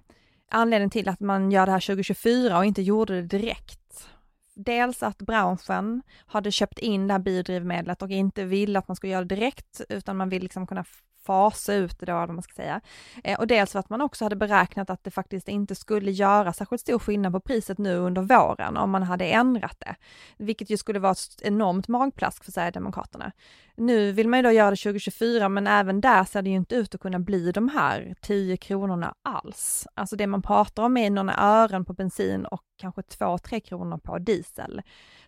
anledningen 0.50 0.90
till 0.90 1.08
att 1.08 1.20
man 1.20 1.50
gör 1.50 1.66
det 1.66 1.72
här 1.72 1.80
2024 1.80 2.58
och 2.58 2.64
inte 2.64 2.82
gjorde 2.82 3.14
det 3.14 3.38
direkt. 3.38 4.08
Dels 4.54 5.02
att 5.02 5.18
branschen 5.18 6.02
hade 6.26 6.52
köpt 6.52 6.78
in 6.78 7.06
det 7.06 7.14
här 7.14 7.18
biodrivmedlet 7.18 8.02
och 8.02 8.10
inte 8.10 8.44
ville 8.44 8.78
att 8.78 8.88
man 8.88 8.96
skulle 8.96 9.12
göra 9.12 9.24
det 9.24 9.34
direkt, 9.34 9.80
utan 9.88 10.16
man 10.16 10.28
vill 10.28 10.42
liksom 10.42 10.66
kunna 10.66 10.84
fasa 11.26 11.74
ut 11.74 11.98
det 11.98 12.06
då, 12.06 12.12
vad 12.12 12.30
man 12.30 12.42
ska 12.42 12.54
säga. 12.54 12.80
Eh, 13.24 13.38
och 13.38 13.46
dels 13.46 13.72
för 13.72 13.78
att 13.78 13.90
man 13.90 14.00
också 14.00 14.24
hade 14.24 14.36
beräknat 14.36 14.90
att 14.90 15.04
det 15.04 15.10
faktiskt 15.10 15.48
inte 15.48 15.74
skulle 15.74 16.10
göra 16.10 16.52
särskilt 16.52 16.80
stor 16.80 16.98
skillnad 16.98 17.32
på 17.32 17.40
priset 17.40 17.78
nu 17.78 17.96
under 17.96 18.22
våren 18.22 18.76
om 18.76 18.90
man 18.90 19.02
hade 19.02 19.24
ändrat 19.24 19.76
det. 19.80 19.94
Vilket 20.36 20.70
ju 20.70 20.76
skulle 20.76 20.98
vara 20.98 21.12
ett 21.12 21.42
enormt 21.42 21.88
magplask 21.88 22.44
för 22.44 22.52
Sverigedemokraterna. 22.52 23.32
Nu 23.76 24.12
vill 24.12 24.28
man 24.28 24.38
ju 24.38 24.42
då 24.42 24.50
göra 24.50 24.70
det 24.70 24.76
2024, 24.76 25.48
men 25.48 25.66
även 25.66 26.00
där 26.00 26.24
ser 26.24 26.42
det 26.42 26.50
ju 26.50 26.56
inte 26.56 26.74
ut 26.74 26.94
att 26.94 27.00
kunna 27.00 27.18
bli 27.18 27.52
de 27.52 27.68
här 27.68 28.14
10 28.20 28.56
kronorna 28.56 29.14
alls. 29.22 29.86
Alltså 29.94 30.16
det 30.16 30.26
man 30.26 30.42
pratar 30.42 30.82
om 30.82 30.96
är 30.96 31.10
några 31.10 31.34
ören 31.36 31.84
på 31.84 31.92
bensin 31.92 32.44
och 32.46 32.62
kanske 32.76 33.00
2-3 33.00 33.60
kronor 33.60 33.98
på 33.98 34.18
diesel. 34.18 34.82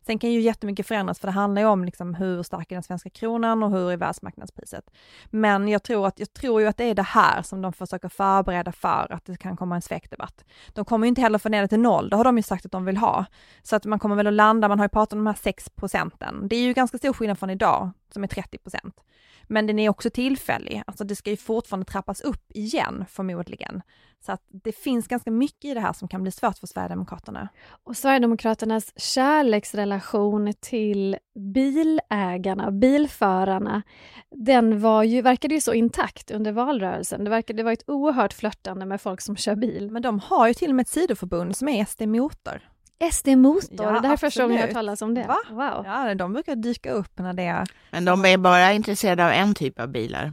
Sen 0.06 0.18
kan 0.18 0.30
ju 0.30 0.40
jättemycket 0.40 0.86
förändras, 0.86 1.18
för 1.18 1.28
det 1.28 1.32
handlar 1.32 1.62
ju 1.62 1.68
om 1.68 1.84
liksom 1.84 2.14
hur 2.14 2.42
stark 2.42 2.70
är 2.70 2.76
den 2.76 2.82
svenska 2.82 3.10
kronan 3.10 3.62
och 3.62 3.70
hur 3.70 3.90
är 3.90 3.96
världsmarknadspriset. 3.96 4.90
Men 5.30 5.68
jag 5.68 5.82
tror, 5.82 6.06
att, 6.06 6.18
jag 6.18 6.32
tror 6.32 6.60
ju 6.60 6.66
att 6.66 6.76
det 6.76 6.84
är 6.84 6.94
det 6.94 7.02
här 7.02 7.42
som 7.42 7.62
de 7.62 7.72
försöker 7.72 8.08
förbereda 8.08 8.72
för 8.72 9.12
att 9.12 9.24
det 9.24 9.36
kan 9.36 9.56
komma 9.56 9.74
en 9.74 9.82
svekdebatt. 9.82 10.44
De 10.72 10.84
kommer 10.84 11.06
ju 11.06 11.08
inte 11.08 11.20
heller 11.20 11.38
få 11.38 11.48
ner 11.48 11.62
det 11.62 11.68
till 11.68 11.80
noll, 11.80 12.10
det 12.10 12.16
har 12.16 12.24
de 12.24 12.36
ju 12.36 12.42
sagt 12.42 12.66
att 12.66 12.72
de 12.72 12.84
vill 12.84 12.96
ha. 12.96 13.24
Så 13.62 13.76
att 13.76 13.84
man 13.84 13.98
kommer 13.98 14.16
väl 14.16 14.26
att 14.26 14.32
landa, 14.32 14.68
man 14.68 14.78
har 14.78 14.84
ju 14.84 14.90
pratat 14.90 15.12
om 15.12 15.18
de 15.18 15.26
här 15.26 15.38
6 15.42 15.70
procenten. 15.70 16.48
Det 16.48 16.56
är 16.56 16.62
ju 16.62 16.72
ganska 16.72 16.98
stor 16.98 17.12
skillnad 17.12 17.38
från 17.38 17.50
idag, 17.50 17.90
som 18.12 18.22
är 18.22 18.28
30 18.28 18.58
procent. 18.58 19.00
Men 19.48 19.66
den 19.66 19.78
är 19.78 19.88
också 19.88 20.10
tillfällig, 20.10 20.82
alltså 20.86 21.04
det 21.04 21.16
ska 21.16 21.30
ju 21.30 21.36
fortfarande 21.36 21.86
trappas 21.86 22.20
upp 22.20 22.52
igen 22.54 23.04
förmodligen. 23.08 23.82
Så 24.20 24.32
att 24.32 24.42
det 24.48 24.72
finns 24.72 25.08
ganska 25.08 25.30
mycket 25.30 25.64
i 25.64 25.74
det 25.74 25.80
här 25.80 25.92
som 25.92 26.08
kan 26.08 26.22
bli 26.22 26.32
svårt 26.32 26.58
för 26.58 26.66
Sverigedemokraterna. 26.66 27.48
Och 27.84 27.96
Sverigedemokraternas 27.96 28.92
kärleksrelation 28.96 30.52
till 30.60 31.16
bilägarna, 31.54 32.70
bilförarna, 32.70 33.82
den 34.30 34.80
var 34.80 35.02
ju, 35.02 35.22
verkade 35.22 35.54
ju 35.54 35.60
så 35.60 35.72
intakt 35.72 36.30
under 36.30 36.52
valrörelsen. 36.52 37.24
Det 37.24 37.30
verkade 37.30 37.62
vara 37.62 37.72
ett 37.72 37.88
oerhört 37.88 38.32
flörtande 38.32 38.86
med 38.86 39.00
folk 39.00 39.20
som 39.20 39.36
kör 39.36 39.56
bil. 39.56 39.90
Men 39.90 40.02
de 40.02 40.18
har 40.18 40.48
ju 40.48 40.54
till 40.54 40.70
och 40.70 40.76
med 40.76 40.82
ett 40.82 40.88
sidoförbund 40.88 41.56
som 41.56 41.68
är 41.68 41.84
SD 41.84 42.02
Motor. 42.02 42.68
SD 43.12 43.28
Motor, 43.28 43.68
Ja, 43.70 44.00
det 44.00 44.06
här 44.06 44.12
är 44.12 44.16
första 44.16 44.42
gången 44.42 44.56
jag 44.56 44.64
absolut. 44.64 44.74
talas 44.74 45.02
om 45.02 45.14
det. 45.14 45.26
Va? 45.26 45.38
Wow. 45.50 45.84
Ja, 45.86 46.14
de 46.14 46.32
brukar 46.32 46.56
dyka 46.56 46.90
upp 46.90 47.18
när 47.18 47.32
det 47.32 47.42
är... 47.42 47.66
Men 47.90 48.04
de 48.04 48.24
är 48.24 48.38
bara 48.38 48.72
intresserade 48.72 49.24
av 49.26 49.30
en 49.32 49.54
typ 49.54 49.80
av 49.80 49.88
bilar. 49.88 50.32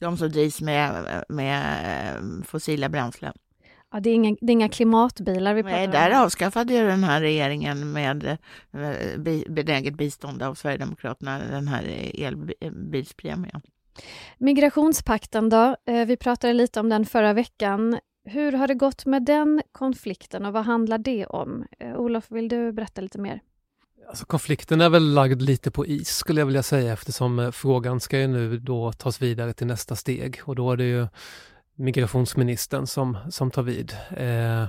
De 0.00 0.16
som 0.16 0.28
drivs 0.28 0.60
med, 0.60 1.24
med 1.28 1.62
eh, 2.16 2.44
fossila 2.44 2.88
bränslen. 2.88 3.32
Ja, 3.92 4.00
det, 4.00 4.10
är 4.10 4.14
inga, 4.14 4.36
det 4.40 4.50
är 4.50 4.52
inga 4.52 4.68
klimatbilar 4.68 5.54
vi 5.54 5.62
pratar 5.62 5.76
Nej, 5.76 5.86
om. 5.86 5.92
där 5.92 6.24
avskaffade 6.24 6.74
ju 6.74 6.86
den 6.86 7.04
här 7.04 7.20
regeringen 7.20 7.92
med 7.92 8.24
eh, 8.24 8.38
benäget 9.48 9.94
bistånd 9.94 10.42
av 10.42 10.54
Sverigedemokraterna 10.54 11.38
den 11.38 11.68
här 11.68 12.12
elbilspremien. 12.60 13.62
Migrationspakten 14.38 15.48
då, 15.48 15.76
eh, 15.86 16.06
vi 16.06 16.16
pratade 16.16 16.52
lite 16.52 16.80
om 16.80 16.88
den 16.88 17.06
förra 17.06 17.32
veckan. 17.32 17.98
Hur 18.30 18.52
har 18.52 18.68
det 18.68 18.74
gått 18.74 19.06
med 19.06 19.24
den 19.24 19.62
konflikten 19.72 20.46
och 20.46 20.52
vad 20.52 20.64
handlar 20.64 20.98
det 20.98 21.26
om? 21.26 21.64
Eh, 21.78 21.96
Olof, 21.96 22.24
vill 22.30 22.48
du 22.48 22.72
berätta 22.72 23.00
lite 23.00 23.18
mer? 23.18 23.40
Alltså 24.08 24.26
konflikten 24.26 24.80
är 24.80 24.88
väl 24.88 25.14
lagd 25.14 25.42
lite 25.42 25.70
på 25.70 25.86
is 25.86 26.08
skulle 26.08 26.40
jag 26.40 26.46
vilja 26.46 26.62
säga 26.62 26.92
eftersom 26.92 27.38
eh, 27.38 27.50
frågan 27.50 28.00
ska 28.00 28.18
ju 28.18 28.26
nu 28.26 28.58
då 28.58 28.92
tas 28.92 29.22
vidare 29.22 29.52
till 29.52 29.66
nästa 29.66 29.96
steg 29.96 30.40
och 30.44 30.56
då 30.56 30.72
är 30.72 30.76
det 30.76 30.84
ju 30.84 31.06
migrationsministern 31.74 32.86
som, 32.86 33.18
som 33.30 33.50
tar 33.50 33.62
vid. 33.62 33.92
Eh, 34.10 34.64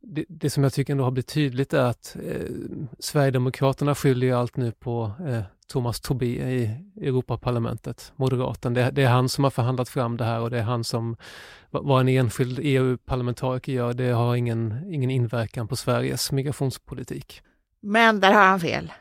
det, 0.00 0.24
det 0.28 0.50
som 0.50 0.62
jag 0.62 0.72
tycker 0.72 0.92
ändå 0.92 1.04
har 1.04 1.10
blivit 1.10 1.28
tydligt 1.28 1.72
är 1.72 1.84
att 1.84 2.16
eh, 2.24 2.50
Sverigedemokraterna 2.98 3.94
skyller 3.94 4.26
ju 4.26 4.32
allt 4.32 4.56
nu 4.56 4.72
på 4.72 5.12
eh, 5.26 5.42
Thomas 5.70 6.00
Tobé 6.00 6.26
i 6.26 6.70
Europaparlamentet, 7.00 8.12
moderaten. 8.16 8.74
Det, 8.74 8.90
det 8.90 9.02
är 9.02 9.08
han 9.08 9.28
som 9.28 9.44
har 9.44 9.50
förhandlat 9.50 9.88
fram 9.88 10.16
det 10.16 10.24
här 10.24 10.40
och 10.40 10.50
det 10.50 10.58
är 10.58 10.62
han 10.62 10.84
som, 10.84 11.16
vad 11.70 12.00
en 12.00 12.08
enskild 12.08 12.58
EU-parlamentariker 12.62 13.72
gör, 13.72 13.92
det 13.92 14.10
har 14.10 14.36
ingen, 14.36 14.92
ingen 14.92 15.10
inverkan 15.10 15.68
på 15.68 15.76
Sveriges 15.76 16.32
migrationspolitik. 16.32 17.42
Men 17.80 18.20
där 18.20 18.32
har 18.32 18.44
han 18.44 18.60
fel. 18.60 18.92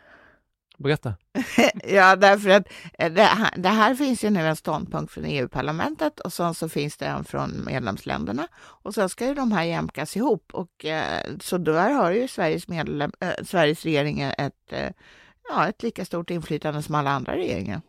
Berätta. 0.77 1.13
ja, 1.83 2.15
därför 2.15 2.49
att 2.49 2.67
eh, 2.99 3.11
det 3.11 3.21
här, 3.21 3.53
det 3.57 3.69
här 3.69 3.95
finns 3.95 4.23
ju 4.23 4.29
nu 4.29 4.47
en 4.47 4.55
ståndpunkt 4.55 5.13
från 5.13 5.25
EU-parlamentet 5.25 6.19
och 6.19 6.33
sen 6.33 6.53
så 6.53 6.69
finns 6.69 6.97
det 6.97 7.05
en 7.05 7.23
från 7.23 7.65
medlemsländerna 7.65 8.47
och 8.55 8.93
sen 8.93 9.09
ska 9.09 9.27
ju 9.27 9.33
de 9.33 9.51
här 9.51 9.63
jämkas 9.63 10.17
ihop 10.17 10.51
och 10.53 10.85
eh, 10.85 11.21
så 11.41 11.57
där 11.57 11.89
har 11.89 12.11
ju 12.11 12.27
Sveriges, 12.27 12.67
medlem, 12.67 13.11
eh, 13.19 13.45
Sveriges 13.45 13.83
regering 13.83 14.21
ett, 14.21 14.73
eh, 14.73 14.89
ja, 15.49 15.67
ett 15.67 15.83
lika 15.83 16.05
stort 16.05 16.29
inflytande 16.29 16.81
som 16.81 16.95
alla 16.95 17.09
andra 17.09 17.35
regeringar. 17.35 17.81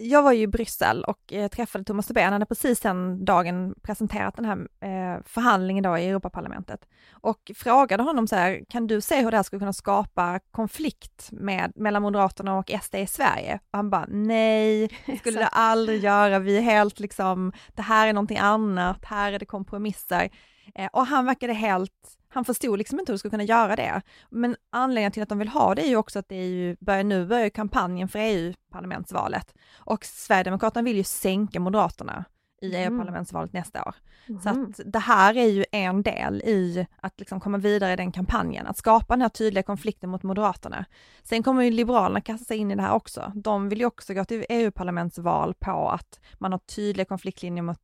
Jag 0.00 0.22
var 0.22 0.32
ju 0.32 0.42
i 0.42 0.46
Bryssel 0.46 1.04
och 1.04 1.32
eh, 1.32 1.48
träffade 1.48 1.84
Thomas 1.84 2.06
Tobé. 2.06 2.22
Han 2.22 2.32
hade 2.32 2.46
precis 2.46 2.80
den 2.80 3.24
dagen 3.24 3.74
presenterat 3.82 4.36
den 4.36 4.44
här 4.44 4.58
eh, 4.80 5.22
förhandlingen 5.24 5.84
då 5.84 5.98
i 5.98 6.08
Europaparlamentet 6.08 6.80
och 7.10 7.50
frågade 7.54 8.02
honom 8.02 8.26
så 8.26 8.36
här, 8.36 8.64
kan 8.68 8.86
du 8.86 9.00
se 9.00 9.22
hur 9.22 9.30
det 9.30 9.36
här 9.36 9.44
skulle 9.44 9.60
kunna 9.60 9.72
skapa 9.72 10.40
konflikt 10.50 11.28
med, 11.32 11.72
mellan 11.74 12.02
Moderaterna 12.02 12.58
och 12.58 12.70
SD 12.82 12.94
i 12.94 13.06
Sverige? 13.06 13.60
Och 13.70 13.76
han 13.78 13.90
bara, 13.90 14.06
nej, 14.08 14.88
det 15.06 15.16
skulle 15.16 15.38
det 15.38 15.48
aldrig 15.48 16.04
göra. 16.04 16.38
Vi 16.38 16.56
är 16.56 16.62
helt 16.62 17.00
liksom, 17.00 17.52
det 17.68 17.82
här 17.82 18.08
är 18.08 18.12
någonting 18.12 18.38
annat, 18.38 19.04
här 19.04 19.32
är 19.32 19.38
det 19.38 19.46
kompromisser. 19.46 20.30
Eh, 20.74 20.88
och 20.92 21.06
han 21.06 21.26
verkade 21.26 21.52
helt, 21.52 22.17
han 22.28 22.44
förstod 22.44 22.78
liksom 22.78 23.00
inte 23.00 23.12
hur 23.12 23.14
det 23.14 23.18
skulle 23.18 23.30
kunna 23.30 23.44
göra 23.44 23.76
det. 23.76 24.02
Men 24.30 24.56
anledningen 24.70 25.12
till 25.12 25.22
att 25.22 25.28
de 25.28 25.38
vill 25.38 25.48
ha 25.48 25.74
det 25.74 25.82
är 25.82 25.88
ju 25.88 25.96
också 25.96 26.18
att 26.18 26.28
det 26.28 26.36
är 26.36 26.46
ju, 26.46 26.76
börjar, 26.80 27.04
nu 27.04 27.26
börjar 27.26 27.48
kampanjen 27.48 28.08
för 28.08 28.18
EU-parlamentsvalet. 28.18 29.54
Och 29.76 30.04
Sverigedemokraterna 30.04 30.82
vill 30.84 30.96
ju 30.96 31.04
sänka 31.04 31.60
Moderaterna 31.60 32.24
i 32.62 32.74
Mm. 32.76 32.92
EU-parlamentsvalet 32.92 33.52
nästa 33.52 33.84
år. 33.84 33.94
Så 34.42 34.48
Mhm. 34.54 34.64
att 34.70 34.80
det 34.92 34.98
här 34.98 35.36
är 35.36 35.46
ju 35.46 35.64
en 35.72 36.02
del 36.02 36.42
i 36.44 36.86
att 37.00 37.18
liksom 37.20 37.40
komma 37.40 37.58
vidare 37.58 37.92
i 37.92 37.96
den 37.96 38.12
kampanjen, 38.12 38.66
att 38.66 38.76
skapa 38.76 39.14
den 39.14 39.22
här 39.22 39.28
tydliga 39.28 39.62
konflikten 39.62 40.10
mot 40.10 40.22
Moderaterna. 40.22 40.84
Sen 41.22 41.42
kommer 41.42 41.62
ju 41.62 41.70
Liberalerna 41.70 42.20
kasta 42.20 42.44
sig 42.44 42.56
in 42.58 42.70
i 42.70 42.74
det 42.74 42.82
här 42.82 42.92
också. 42.92 43.32
De 43.34 43.68
vill 43.68 43.78
ju 43.80 43.86
också 43.86 44.14
gå 44.14 44.24
till 44.24 44.44
EU-parlamentsval 44.48 45.54
på 45.54 45.90
att 45.90 46.20
man 46.38 46.52
har 46.52 46.58
tydliga 46.58 47.04
konfliktlinjer 47.04 47.62
mot 47.62 47.80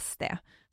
SD. 0.00 0.22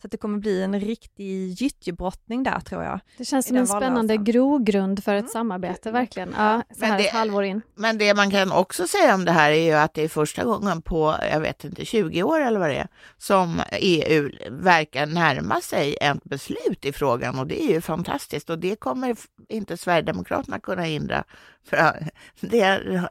Så 0.02 0.08
att 0.08 0.12
det 0.12 0.18
kommer 0.18 0.40
bli 0.40 0.64
en 0.64 0.80
riktig 0.80 1.50
gyttjebrottning 1.52 2.44
där 2.44 2.60
tror 2.60 2.84
jag. 2.84 3.00
Det 3.18 3.26
känns 3.26 3.48
som 3.48 3.58
en 3.58 3.68
spännande 3.68 4.18
grogrund 4.18 5.04
för 5.04 5.16
ett 5.16 5.22
Mm. 5.22 5.30
samarbete, 5.32 5.92
verkligen. 5.92 6.34
Ja, 6.38 6.62
så 6.70 6.80
Men 6.80 6.90
här 6.92 6.98
det- 6.98 7.08
ett 7.08 7.14
halvår 7.14 7.44
in. 7.44 7.62
Men 7.76 7.98
det 7.98 8.14
man 8.14 8.32
kan 8.32 8.52
också 8.52 8.88
säga 8.88 9.16
om 9.16 9.26
det 9.26 9.32
här 9.32 9.52
är 9.52 9.64
ju 9.66 9.72
att 9.72 9.94
det 9.94 10.02
är 10.04 10.08
första 10.10 10.44
gången 10.44 10.82
på, 10.82 11.16
jag 11.32 11.40
vet 11.40 11.64
inte, 11.64 11.86
20 11.86 12.24
år 12.24 12.42
eller 12.42 12.60
vad 12.60 12.70
det 12.70 12.76
är, 12.76 12.88
som 13.18 13.62
EU 13.72 14.30
verkar 14.50 15.06
närma 15.06 15.62
sig 15.62 15.98
ett 16.02 16.24
beslut 16.24 16.86
i 16.86 16.94
frågan 16.94 17.40
och 17.40 17.48
det 17.48 17.64
är 17.64 17.70
ju 17.74 17.82
fantastiskt 17.82 18.50
och 18.50 18.60
det 18.60 18.76
kommer 18.76 19.16
inte 19.50 19.78
Sverigedemokraterna 19.78 20.60
kunna 20.60 20.82
hindra. 20.82 21.24
För 21.70 22.10
det 22.40 22.62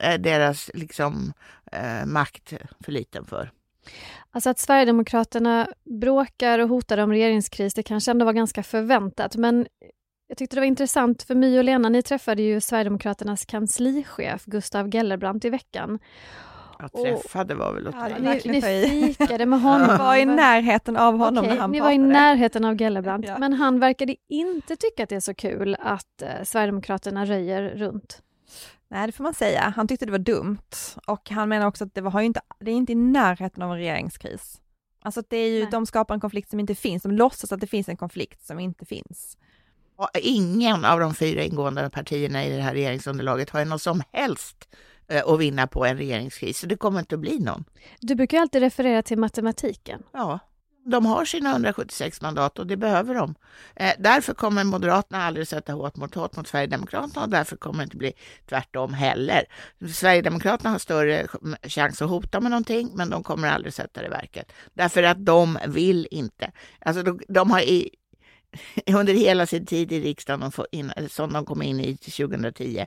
är 0.00 0.18
deras 0.18 0.70
liksom, 0.74 1.32
eh, 1.72 2.06
makt 2.06 2.52
för 2.84 2.92
liten 2.92 3.24
för. 3.24 3.50
Alltså 4.30 4.50
att 4.50 4.58
Sverigedemokraterna 4.58 5.68
bråkar 6.00 6.58
och 6.58 6.68
hotar 6.68 6.98
om 6.98 7.10
regeringskris, 7.10 7.74
det 7.74 7.82
kanske 7.82 8.10
ändå 8.10 8.24
var 8.24 8.32
ganska 8.32 8.62
förväntat, 8.62 9.36
men 9.36 9.66
jag 10.28 10.38
tyckte 10.38 10.56
det 10.56 10.60
var 10.60 10.66
intressant, 10.66 11.22
för 11.22 11.34
My 11.34 11.58
och 11.58 11.64
Lena, 11.64 11.88
ni 11.88 12.02
träffade 12.02 12.42
ju 12.42 12.60
Sverigedemokraternas 12.60 13.44
kanslichef 13.44 14.44
Gustav 14.44 14.88
Gellerbrant 14.94 15.44
i 15.44 15.50
veckan. 15.50 15.98
Att 16.78 16.94
Och- 16.94 17.02
träffa, 17.04 17.44
det 17.44 17.54
var 17.54 17.72
väl 17.74 17.86
att 17.86 17.94
Ja, 18.10 18.18
Ni, 18.18 18.40
ni 18.44 19.14
fikade 19.14 19.46
med 19.46 19.60
honom. 19.60 19.86
Jag 19.90 19.98
var 19.98 20.16
i 20.16 20.24
närheten 20.24 20.96
av 20.96 21.18
honom 21.18 21.44
Okej, 21.44 21.54
när 21.54 21.60
han 21.60 21.70
ni 21.70 21.80
var 21.80 21.90
i 21.90 21.96
pratade. 21.96 22.12
närheten 22.12 22.64
av 22.64 22.76
Gellerbrant, 22.76 23.26
Ja. 23.28 23.38
men 23.38 23.52
han 23.52 23.80
verkade 23.80 24.16
inte 24.28 24.76
tycka 24.76 25.02
att 25.02 25.08
det 25.08 25.16
är 25.16 25.20
så 25.20 25.34
kul 25.34 25.76
att 25.80 26.22
eh, 26.22 26.28
Sverigedemokraterna 26.44 27.24
röjer 27.24 27.62
runt. 27.62 28.22
Nej, 28.88 29.06
det 29.06 29.12
får 29.12 29.24
man 29.24 29.34
säga. 29.34 29.72
Han 29.76 29.88
tyckte 29.88 30.06
det 30.06 30.12
var 30.12 30.18
dumt 30.18 30.58
och 31.06 31.30
han 31.30 31.48
menar 31.48 31.66
också 31.66 31.84
att 31.84 31.94
det, 31.94 32.00
var, 32.00 32.10
har 32.10 32.20
ju 32.20 32.26
inte, 32.26 32.40
det 32.60 32.70
är 32.70 32.74
inte 32.74 32.92
i 32.92 32.94
närheten 32.94 33.62
av 33.62 33.70
en 33.70 33.78
regeringskris. 33.78 34.60
Alltså 35.02 35.20
att 35.20 35.30
det 35.30 35.36
är 35.36 35.50
ju, 35.50 35.60
Nej. 35.60 35.68
de 35.70 35.86
skapar 35.86 36.14
en 36.14 36.20
konflikt 36.20 36.50
som 36.50 36.60
inte 36.60 36.74
finns, 36.74 37.02
de 37.02 37.12
låtsas 37.12 37.52
att 37.52 37.60
det 37.60 37.66
finns 37.66 37.88
en 37.88 37.96
konflikt 37.96 38.46
som 38.46 38.60
inte 38.60 38.86
finns. 38.86 39.36
Ingen 40.22 40.84
av 40.84 41.00
de 41.00 41.14
fyra 41.14 41.42
ingående 41.42 41.90
partierna 41.90 42.44
i 42.44 42.56
det 42.56 42.62
här 42.62 42.74
regeringsunderlaget 42.74 43.50
har 43.50 43.60
ju 43.60 43.66
något 43.66 43.82
som 43.82 44.02
helst 44.12 44.68
eh, 45.08 45.22
att 45.26 45.40
vinna 45.40 45.66
på 45.66 45.84
en 45.84 45.96
regeringskris, 45.96 46.58
så 46.58 46.66
det 46.66 46.76
kommer 46.76 47.00
inte 47.00 47.14
att 47.14 47.20
bli 47.20 47.38
någon. 47.38 47.64
Du 48.00 48.14
brukar 48.14 48.36
ju 48.36 48.42
alltid 48.42 48.62
referera 48.62 49.02
till 49.02 49.18
matematiken. 49.18 50.02
Ja, 50.12 50.38
de 50.84 51.06
har 51.06 51.24
sina 51.24 51.50
176 51.50 52.20
mandat 52.20 52.58
och 52.58 52.66
det 52.66 52.76
behöver 52.76 53.14
de. 53.14 53.34
Eh, 53.76 53.92
därför 53.98 54.34
kommer 54.34 54.64
Moderaterna 54.64 55.24
aldrig 55.24 55.48
sätta 55.48 55.72
hårt 55.72 55.96
mot 55.96 56.14
hårt 56.14 56.36
mot 56.36 56.48
Sverigedemokraterna 56.48 57.22
och 57.22 57.28
därför 57.28 57.56
kommer 57.56 57.78
det 57.78 57.84
inte 57.84 57.96
bli 57.96 58.12
tvärtom 58.48 58.94
heller. 58.94 59.44
Sverigedemokraterna 59.92 60.70
har 60.70 60.78
större 60.78 61.26
chans 61.62 62.02
att 62.02 62.08
hota 62.08 62.40
med 62.40 62.50
någonting, 62.50 62.90
men 62.94 63.10
de 63.10 63.22
kommer 63.22 63.48
aldrig 63.48 63.74
sätta 63.74 64.00
det 64.00 64.06
i 64.06 64.10
verket. 64.10 64.52
Därför 64.74 65.02
att 65.02 65.26
de 65.26 65.58
vill 65.68 66.08
inte. 66.10 66.52
Alltså 66.80 67.02
de, 67.02 67.20
de 67.28 67.50
har 67.50 67.60
i, 67.60 67.90
under 68.94 69.14
hela 69.14 69.46
sin 69.46 69.66
tid 69.66 69.92
i 69.92 70.00
riksdagen, 70.00 70.52
som 71.08 71.32
de 71.32 71.44
kom 71.44 71.62
in 71.62 71.80
i 71.80 71.96
2010, 71.96 72.86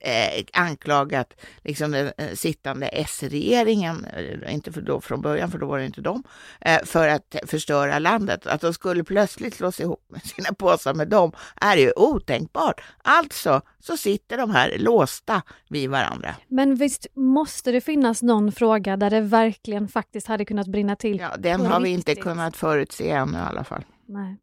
eh, 0.00 0.44
anklagat 0.52 1.34
liksom 1.64 1.90
den 1.90 2.12
eh, 2.18 2.34
sittande 2.34 2.88
S-regeringen, 2.88 4.04
eh, 4.04 4.54
inte 4.54 4.72
för 4.72 4.80
då, 4.80 5.00
från 5.00 5.20
början, 5.20 5.50
för 5.50 5.58
då 5.58 5.66
var 5.66 5.78
det 5.78 5.86
inte 5.86 6.00
de, 6.00 6.22
eh, 6.60 6.84
för 6.84 7.08
att 7.08 7.36
förstöra 7.46 7.98
landet. 7.98 8.46
Att 8.46 8.60
de 8.60 8.74
skulle 8.74 9.04
plötsligt 9.04 9.54
slås 9.54 9.80
ihop 9.80 10.04
med 10.08 10.22
sina 10.22 10.52
påsar 10.52 10.94
med 10.94 11.08
dem 11.08 11.32
är 11.60 11.76
ju 11.76 11.92
otänkbart. 11.96 12.80
Alltså 13.02 13.60
så 13.80 13.96
sitter 13.96 14.38
de 14.38 14.50
här 14.50 14.78
låsta 14.78 15.42
vid 15.68 15.90
varandra. 15.90 16.34
Men 16.48 16.74
visst 16.74 17.06
måste 17.14 17.72
det 17.72 17.80
finnas 17.80 18.22
någon 18.22 18.52
fråga 18.52 18.96
där 18.96 19.10
det 19.10 19.20
verkligen 19.20 19.88
faktiskt 19.88 20.26
hade 20.26 20.44
kunnat 20.44 20.66
brinna 20.66 20.96
till? 20.96 21.18
Ja, 21.18 21.36
den 21.38 21.66
har 21.66 21.80
vi 21.80 21.90
inte 21.90 22.14
kunnat 22.14 22.56
förutse 22.56 23.10
ännu 23.10 23.38
i 23.38 23.40
alla 23.40 23.64
fall. 23.64 23.84
Nej. 24.06 24.36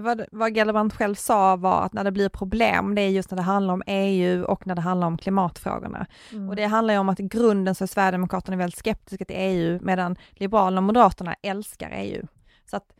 Vad, 0.00 0.24
vad 0.32 0.56
Gellerbrand 0.56 0.92
själv 0.92 1.14
sa 1.14 1.56
var 1.56 1.82
att 1.82 1.92
när 1.92 2.04
det 2.04 2.12
blir 2.12 2.28
problem, 2.28 2.94
det 2.94 3.02
är 3.02 3.08
just 3.08 3.30
när 3.30 3.36
det 3.36 3.42
handlar 3.42 3.74
om 3.74 3.82
EU 3.86 4.44
och 4.44 4.66
när 4.66 4.74
det 4.74 4.80
handlar 4.80 5.06
om 5.06 5.18
klimatfrågorna. 5.18 6.06
Mm. 6.32 6.48
Och 6.48 6.56
det 6.56 6.64
handlar 6.64 6.94
ju 6.94 7.00
om 7.00 7.08
att 7.08 7.20
i 7.20 7.22
grunden 7.22 7.74
så 7.74 7.84
är 7.84 7.88
Sverigedemokraterna 7.88 8.56
väldigt 8.56 8.78
skeptiska 8.78 9.24
till 9.24 9.36
EU, 9.38 9.78
medan 9.82 10.16
Liberalerna 10.30 10.78
och 10.78 10.84
Moderaterna 10.84 11.36
älskar 11.42 11.90
EU. 11.94 12.26
Så 12.70 12.76
att 12.76 12.92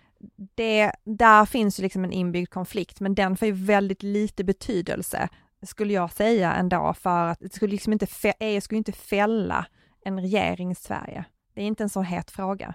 det, 0.55 0.93
där 1.05 1.45
finns 1.45 1.79
ju 1.79 1.83
liksom 1.83 2.05
en 2.05 2.13
inbyggd 2.13 2.51
konflikt, 2.51 3.01
men 3.01 3.15
den 3.15 3.37
får 3.37 3.47
ju 3.47 3.53
väldigt 3.53 4.03
lite 4.03 4.45
betydelse, 4.45 5.29
skulle 5.67 5.93
jag 5.93 6.13
säga 6.13 6.53
ändå, 6.53 6.95
för 6.99 7.27
att 7.27 7.41
det 7.41 7.53
skulle 7.53 7.73
liksom 7.73 7.93
inte, 7.93 8.07
EU 8.39 8.61
skulle 8.61 8.79
inte 8.79 8.93
fälla 8.93 9.67
en 10.05 10.21
regering 10.21 10.71
i 10.71 10.75
Sverige. 10.75 11.25
Det 11.55 11.63
är 11.63 11.67
inte 11.67 11.83
en 11.83 11.89
så 11.89 12.03
het 12.03 12.31
fråga. 12.31 12.75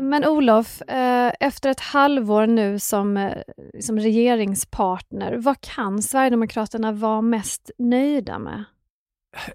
Men 0.00 0.24
Olof, 0.24 0.82
eh, 0.82 1.32
efter 1.40 1.70
ett 1.70 1.80
halvår 1.80 2.46
nu 2.46 2.78
som, 2.78 3.16
eh, 3.16 3.42
som 3.80 3.98
regeringspartner, 3.98 5.36
vad 5.36 5.60
kan 5.60 6.02
Sverigedemokraterna 6.02 6.92
vara 6.92 7.20
mest 7.20 7.70
nöjda 7.78 8.38
med? 8.38 8.64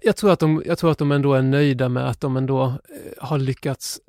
Jag 0.02 0.16
tror, 0.16 0.32
att 0.32 0.38
de, 0.40 0.62
jag 0.66 0.78
tror 0.78 0.90
att 0.90 0.98
de 0.98 1.12
ändå 1.12 1.34
är 1.34 1.42
nöjda 1.42 1.88
med 1.88 2.08
att 2.08 2.20
de 2.20 2.36
ändå 2.36 2.64
eh, 2.64 2.74
har 3.18 3.38
lyckats, 3.38 4.00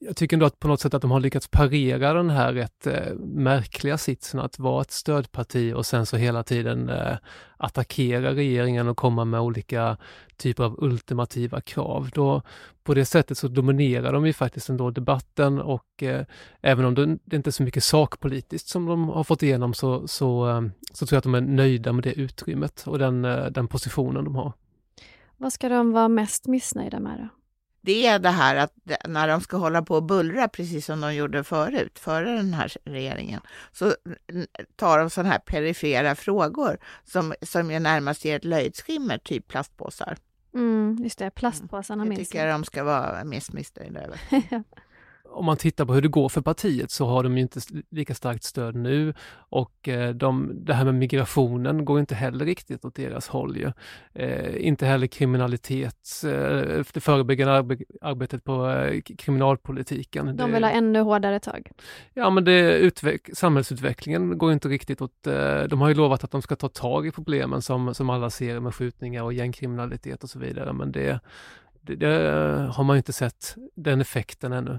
jag 0.00 0.16
tycker 0.16 0.36
ändå 0.36 0.46
att 0.46 0.58
på 0.58 0.68
något 0.68 0.80
sätt 0.80 0.94
att 0.94 1.02
de 1.02 1.10
har 1.10 1.20
lyckats 1.20 1.48
parera 1.48 2.12
den 2.12 2.30
här 2.30 2.52
rätt 2.52 2.86
eh, 2.86 3.14
märkliga 3.18 3.98
sitsen 3.98 4.40
att 4.40 4.58
vara 4.58 4.82
ett 4.82 4.90
stödparti 4.90 5.72
och 5.72 5.86
sen 5.86 6.06
så 6.06 6.16
hela 6.16 6.42
tiden 6.42 6.88
eh, 6.88 7.16
attackera 7.56 8.34
regeringen 8.34 8.88
och 8.88 8.96
komma 8.96 9.24
med 9.24 9.40
olika 9.40 9.96
typer 10.36 10.64
av 10.64 10.84
ultimativa 10.84 11.60
krav. 11.60 12.10
Då, 12.14 12.42
på 12.82 12.94
det 12.94 13.04
sättet 13.04 13.38
så 13.38 13.48
dominerar 13.48 14.12
de 14.12 14.26
ju 14.26 14.32
faktiskt 14.32 14.68
ändå 14.68 14.90
debatten 14.90 15.60
och 15.60 16.02
eh, 16.02 16.24
även 16.60 16.84
om 16.84 16.94
det, 16.94 17.18
det 17.24 17.36
inte 17.36 17.50
är 17.50 17.52
så 17.52 17.62
mycket 17.62 17.84
sakpolitiskt 17.84 18.68
som 18.68 18.86
de 18.86 19.08
har 19.08 19.24
fått 19.24 19.42
igenom 19.42 19.74
så, 19.74 20.08
så, 20.08 20.48
eh, 20.48 20.62
så 20.92 21.06
tror 21.06 21.16
jag 21.16 21.18
att 21.18 21.24
de 21.24 21.34
är 21.34 21.40
nöjda 21.40 21.92
med 21.92 22.04
det 22.04 22.12
utrymmet 22.12 22.84
och 22.86 22.98
den, 22.98 23.24
eh, 23.24 23.46
den 23.46 23.68
positionen 23.68 24.24
de 24.24 24.34
har. 24.34 24.52
Vad 25.40 25.52
ska 25.52 25.68
de 25.68 25.92
vara 25.92 26.08
mest 26.08 26.46
missnöjda 26.46 27.00
med 27.00 27.18
då? 27.18 27.28
Det 27.80 28.06
är 28.06 28.18
det 28.18 28.30
här 28.30 28.56
att 28.56 28.72
när 29.08 29.28
de 29.28 29.40
ska 29.40 29.56
hålla 29.56 29.82
på 29.82 29.94
och 29.94 30.02
bullra, 30.02 30.48
precis 30.48 30.86
som 30.86 31.00
de 31.00 31.14
gjorde 31.14 31.44
förut, 31.44 31.98
före 31.98 32.36
den 32.36 32.54
här 32.54 32.72
regeringen, 32.84 33.40
så 33.72 33.94
tar 34.76 34.98
de 34.98 35.10
sådana 35.10 35.30
här 35.30 35.38
perifera 35.38 36.14
frågor 36.14 36.78
som, 37.04 37.34
som 37.42 37.70
ju 37.70 37.78
närmast 37.78 38.24
ger 38.24 38.36
ett 38.36 38.44
löjdsskimmer, 38.44 39.18
typ 39.18 39.48
plastpåsar. 39.48 40.16
Mm, 40.54 40.98
just 41.02 41.18
det, 41.18 41.30
plastpåsarna 41.30 42.04
minns 42.04 42.18
jag. 42.18 42.26
tycker 42.26 42.46
jag 42.46 42.54
de 42.54 42.64
ska 42.64 42.84
vara 42.84 43.24
mest 43.24 43.52
missnöjda 43.52 44.00
över. 44.00 44.20
om 45.32 45.44
man 45.44 45.56
tittar 45.56 45.84
på 45.84 45.94
hur 45.94 46.02
det 46.02 46.08
går 46.08 46.28
för 46.28 46.40
partiet 46.40 46.90
så 46.90 47.06
har 47.06 47.22
de 47.22 47.36
ju 47.36 47.42
inte 47.42 47.60
lika 47.90 48.14
starkt 48.14 48.44
stöd 48.44 48.74
nu 48.74 49.14
och 49.32 49.88
eh, 49.88 50.14
de, 50.14 50.52
det 50.64 50.74
här 50.74 50.84
med 50.84 50.94
migrationen 50.94 51.84
går 51.84 52.00
inte 52.00 52.14
heller 52.14 52.44
riktigt 52.44 52.84
åt 52.84 52.94
deras 52.94 53.28
håll. 53.28 53.56
Ju. 53.56 53.72
Eh, 54.14 54.66
inte 54.66 54.86
heller 54.86 55.06
kriminalitet, 55.06 56.22
eh, 56.24 56.84
det 56.92 57.00
förebyggande 57.00 57.54
arbe 57.54 57.76
arbetet 58.00 58.44
på 58.44 58.70
eh, 58.70 59.00
kriminalpolitiken. 59.00 60.36
De 60.36 60.52
vill 60.52 60.64
ha 60.64 60.70
ännu 60.70 61.00
hårdare 61.00 61.40
tag? 61.40 61.70
Ja, 62.14 62.30
men 62.30 62.44
det 62.44 62.92
samhällsutvecklingen 63.32 64.38
går 64.38 64.52
inte 64.52 64.68
riktigt 64.68 65.00
åt... 65.00 65.26
Eh, 65.26 65.62
de 65.62 65.80
har 65.80 65.88
ju 65.88 65.94
lovat 65.94 66.24
att 66.24 66.30
de 66.30 66.42
ska 66.42 66.56
ta 66.56 66.68
tag 66.68 67.06
i 67.06 67.10
problemen 67.10 67.62
som, 67.62 67.94
som 67.94 68.10
alla 68.10 68.30
ser 68.30 68.60
med 68.60 68.74
skjutningar 68.74 69.22
och 69.22 69.32
gängkriminalitet 69.32 70.24
och 70.24 70.30
så 70.30 70.38
vidare, 70.38 70.72
men 70.72 70.92
det, 70.92 71.20
det, 71.80 71.96
det 71.96 72.70
har 72.72 72.84
man 72.84 72.96
inte 72.96 73.12
sett 73.12 73.56
den 73.74 74.00
effekten 74.00 74.52
ännu. 74.52 74.78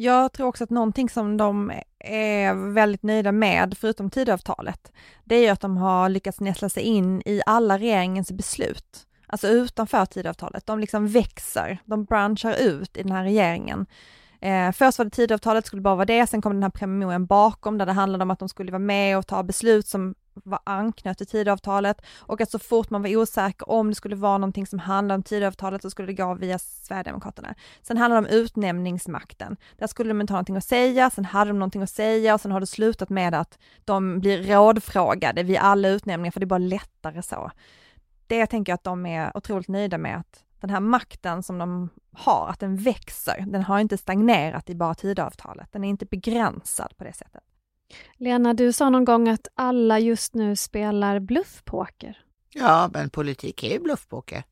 Jag 0.00 0.32
tror 0.32 0.46
också 0.46 0.64
att 0.64 0.70
någonting 0.70 1.08
som 1.08 1.36
de 1.36 1.72
är 2.04 2.72
väldigt 2.72 3.02
nöjda 3.02 3.32
med, 3.32 3.74
förutom 3.78 4.10
tidavtalet, 4.10 4.92
det 5.24 5.34
är 5.34 5.40
ju 5.40 5.48
att 5.48 5.60
de 5.60 5.76
har 5.76 6.08
lyckats 6.08 6.40
näsla 6.40 6.68
sig 6.68 6.82
in 6.82 7.22
i 7.24 7.42
alla 7.46 7.78
regeringens 7.78 8.32
beslut. 8.32 9.06
Alltså 9.26 9.48
utanför 9.48 10.06
tidavtalet. 10.06 10.66
De 10.66 10.78
liksom 10.78 11.08
växer, 11.08 11.78
de 11.84 12.04
branschar 12.04 12.54
ut 12.54 12.96
i 12.96 13.02
den 13.02 13.12
här 13.12 13.24
regeringen. 13.24 13.86
Eh, 14.40 14.72
först 14.72 14.98
var 14.98 15.04
det 15.04 15.10
tidavtalet, 15.10 15.66
skulle 15.66 15.82
bara 15.82 15.94
vara 15.94 16.04
det, 16.04 16.26
sen 16.26 16.42
kom 16.42 16.52
den 16.52 16.62
här 16.62 16.70
promemorian 16.70 17.26
bakom 17.26 17.78
där 17.78 17.86
det 17.86 17.92
handlade 17.92 18.22
om 18.22 18.30
att 18.30 18.38
de 18.38 18.48
skulle 18.48 18.72
vara 18.72 18.78
med 18.78 19.18
och 19.18 19.26
ta 19.26 19.42
beslut 19.42 19.86
som 19.86 20.14
var 20.44 20.60
anknöt 20.64 21.18
till 21.18 21.26
tidavtalet 21.26 22.02
och 22.18 22.40
att 22.40 22.50
så 22.50 22.58
fort 22.58 22.90
man 22.90 23.02
var 23.02 23.16
osäker 23.16 23.70
om 23.70 23.88
det 23.88 23.94
skulle 23.94 24.16
vara 24.16 24.38
någonting 24.38 24.66
som 24.66 24.78
handlade 24.78 25.16
om 25.16 25.22
tidavtalet 25.22 25.82
så 25.82 25.90
skulle 25.90 26.06
det 26.06 26.22
gå 26.22 26.34
via 26.34 26.58
Sverigedemokraterna. 26.58 27.54
Sen 27.82 27.96
handlade 27.96 28.28
det 28.28 28.36
om 28.36 28.40
utnämningsmakten. 28.42 29.56
Där 29.76 29.86
skulle 29.86 30.10
de 30.10 30.20
inte 30.20 30.32
ha 30.32 30.36
någonting 30.36 30.56
att 30.56 30.64
säga, 30.64 31.10
sen 31.10 31.24
hade 31.24 31.50
de 31.50 31.58
någonting 31.58 31.82
att 31.82 31.90
säga 31.90 32.34
och 32.34 32.40
sen 32.40 32.52
har 32.52 32.60
det 32.60 32.66
slutat 32.66 33.08
med 33.08 33.34
att 33.34 33.58
de 33.84 34.20
blir 34.20 34.42
rådfrågade 34.42 35.42
vid 35.42 35.56
alla 35.56 35.88
utnämningar 35.88 36.32
för 36.32 36.40
det 36.40 36.44
är 36.44 36.46
bara 36.46 36.58
lättare 36.58 37.22
så. 37.22 37.50
Det 38.26 38.46
tänker 38.46 38.72
jag 38.72 38.74
att 38.74 38.84
de 38.84 39.06
är 39.06 39.36
otroligt 39.36 39.68
nöjda 39.68 39.98
med 39.98 40.18
att 40.18 40.44
den 40.60 40.70
här 40.70 40.80
makten 40.80 41.42
som 41.42 41.58
de 41.58 41.88
har, 42.12 42.48
att 42.48 42.60
den 42.60 42.76
växer. 42.76 43.44
Den 43.46 43.62
har 43.62 43.78
inte 43.78 43.98
stagnerat 43.98 44.70
i 44.70 44.74
bara 44.74 44.94
tidavtalet. 44.94 45.72
Den 45.72 45.84
är 45.84 45.88
inte 45.88 46.06
begränsad 46.06 46.96
på 46.96 47.04
det 47.04 47.12
sättet. 47.12 47.42
Lena, 48.16 48.54
du 48.54 48.72
sa 48.72 48.90
någon 48.90 49.04
gång 49.04 49.28
att 49.28 49.48
alla 49.54 49.98
just 49.98 50.34
nu 50.34 50.56
spelar 50.56 51.18
bluffpoker. 51.18 52.18
Ja, 52.54 52.90
men 52.92 53.10
politik 53.10 53.64
är 53.64 53.72
ju 53.72 53.80
bluffpoker. 53.80 54.44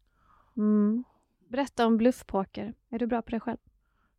Mm. 0.57 1.05
Berätta 1.49 1.87
om 1.87 1.97
bluffpoker. 1.97 2.75
Är 2.91 2.99
du 2.99 3.07
bra 3.07 3.23
på 3.23 3.31
det 3.31 3.41
själv? 3.41 3.59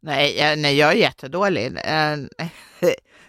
Nej, 0.07 0.37
jag, 0.37 0.59
nej 0.59 0.77
jag 0.77 0.91
är 0.91 0.95
jättedålig. 0.95 1.65
Eh, 1.65 2.17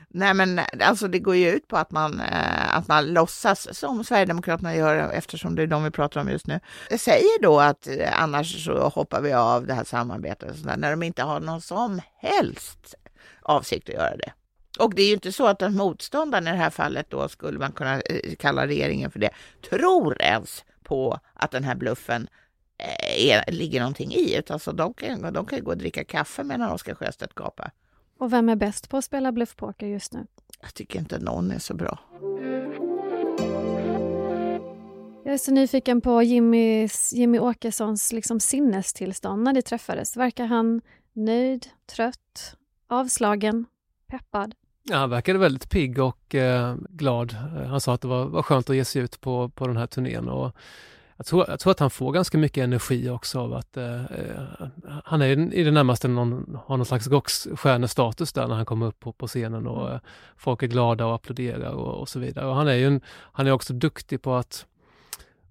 nej, 0.09 0.35
men 0.35 0.61
alltså 0.81 1.09
det 1.09 1.19
går 1.19 1.37
ju 1.37 1.51
ut 1.51 1.69
på 1.69 1.77
att 1.77 1.91
man, 1.91 2.21
eh, 2.21 2.77
att 2.77 2.89
man 2.89 3.13
låtsas, 3.13 3.79
som 3.79 4.05
Sverigedemokraterna 4.05 4.77
gör 4.77 5.11
eftersom 5.13 5.55
det 5.55 5.63
är 5.63 5.67
de 5.67 5.85
vi 5.85 5.91
pratar 5.91 6.21
om 6.21 6.29
just 6.29 6.47
nu, 6.47 6.61
säger 6.99 7.43
då 7.43 7.61
att 7.61 7.87
eh, 7.87 8.23
annars 8.23 8.65
så 8.65 8.89
hoppar 8.89 9.21
vi 9.21 9.33
av 9.33 9.67
det 9.67 9.75
här 9.75 9.85
samarbetet, 9.85 10.57
när 10.77 10.91
de 10.91 11.03
inte 11.03 11.23
har 11.23 11.41
någon 11.41 11.61
som 11.61 12.01
helst 12.17 12.95
avsikt 13.43 13.89
att 13.89 13.95
göra 13.95 14.17
det. 14.17 14.33
Och 14.79 14.95
det 14.95 15.03
är 15.03 15.07
ju 15.07 15.15
inte 15.15 15.33
så 15.33 15.47
att 15.47 15.63
en 15.63 15.77
motståndare 15.77 16.43
i 16.43 16.53
det 16.53 16.57
här 16.57 16.71
fallet 16.71 17.11
då 17.11 17.29
skulle 17.29 17.59
man 17.59 17.73
kunna 17.73 18.01
kalla 18.39 18.67
regeringen 18.67 19.11
för 19.11 19.19
det, 19.19 19.31
tror 19.71 20.23
ens 20.23 20.65
på 20.85 21.19
att 21.35 21.51
den 21.51 21.65
här 21.65 21.75
bluffen 21.75 22.29
är, 22.79 23.53
ligger 23.53 23.81
någonting 23.81 24.13
i, 24.13 24.37
utan 24.37 24.59
så 24.59 24.73
de 24.73 24.95
kan, 24.95 25.33
de 25.33 25.47
kan 25.47 25.65
gå 25.65 25.71
och 25.71 25.79
dricka 25.79 26.05
kaffe 26.05 26.45
medan 26.45 26.73
Oscar 26.73 26.95
Sjöstedt 26.95 27.35
gapar. 27.35 27.71
Och 28.19 28.33
vem 28.33 28.49
är 28.49 28.57
bäst 28.57 28.89
på 28.89 28.97
att 28.97 29.05
spela 29.05 29.33
bluffpoker 29.33 29.87
just 29.87 30.13
nu? 30.13 30.27
Jag 30.61 30.75
tycker 30.75 30.99
inte 30.99 31.19
någon 31.19 31.51
är 31.51 31.59
så 31.59 31.75
bra. 31.75 31.99
Jag 35.25 35.35
är 35.35 35.39
så 35.39 35.53
nyfiken 35.53 36.01
på 36.01 36.23
Jimmys, 36.23 37.13
Jimmy 37.13 37.39
Åkessons 37.39 38.13
liksom 38.13 38.41
sinnestillstånd 38.41 39.43
när 39.43 39.53
de 39.53 39.63
träffades. 39.63 40.17
Verkar 40.17 40.47
han 40.47 40.81
nöjd, 41.13 41.67
trött, 41.87 42.57
avslagen, 42.87 43.67
peppad? 44.07 44.55
Ja, 44.83 44.97
han 44.97 45.11
verkade 45.11 45.39
väldigt 45.39 45.71
pigg 45.71 45.99
och 45.99 46.35
eh, 46.35 46.77
glad. 46.91 47.33
Han 47.69 47.81
sa 47.81 47.95
att 47.95 48.01
det 48.01 48.09
var, 48.09 48.25
var 48.25 48.43
skönt 48.43 48.71
att 48.71 48.77
ge 48.77 48.85
sig 48.85 49.03
ut 49.03 49.21
på, 49.21 49.49
på 49.49 49.67
den 49.67 49.77
här 49.77 49.87
turnén. 49.87 50.29
Och 50.29 50.57
jag, 51.19 51.27
tror, 51.27 51.45
jag 51.49 51.61
tror 51.61 51.71
att 51.71 51.81
han 51.81 51.91
får 51.91 52.13
ganska 52.13 52.39
mycket 52.39 52.65
energi 52.65 53.11
också 53.11 53.41
av 53.41 53.55
att 53.55 53.77
eh, 53.77 54.03
han 55.05 55.23
är 55.23 55.55
i 55.55 55.65
det 55.65 55.71
närmaste 55.71 56.09
någon, 56.09 56.59
har 56.67 56.77
någon 56.77 56.87
slags 56.87 57.09
rockstjärnestatus 57.09 58.33
där 58.33 58.49
när 58.49 58.55
han 58.55 58.67
kommer 58.67 58.87
upp 58.87 59.01
på, 59.01 59.13
på 59.13 59.27
scenen 59.27 59.67
och 59.67 59.83
mm. 59.83 59.95
eh, 59.95 60.01
folk 60.37 60.63
är 60.63 60.67
glada 60.67 61.07
och 61.07 61.15
applåderar 61.15 61.71
och, 61.71 62.01
och, 62.01 62.09
så 62.09 62.19
vidare. 62.19 62.47
Och 62.47 62.55
han 62.55 62.69
är 62.69 62.75
ju 62.75 62.87
en, 62.87 63.01
han 63.09 63.47
är 63.47 63.51
också 63.51 63.73
duktig 63.73 64.23
på 64.23 64.35
att 64.35 64.67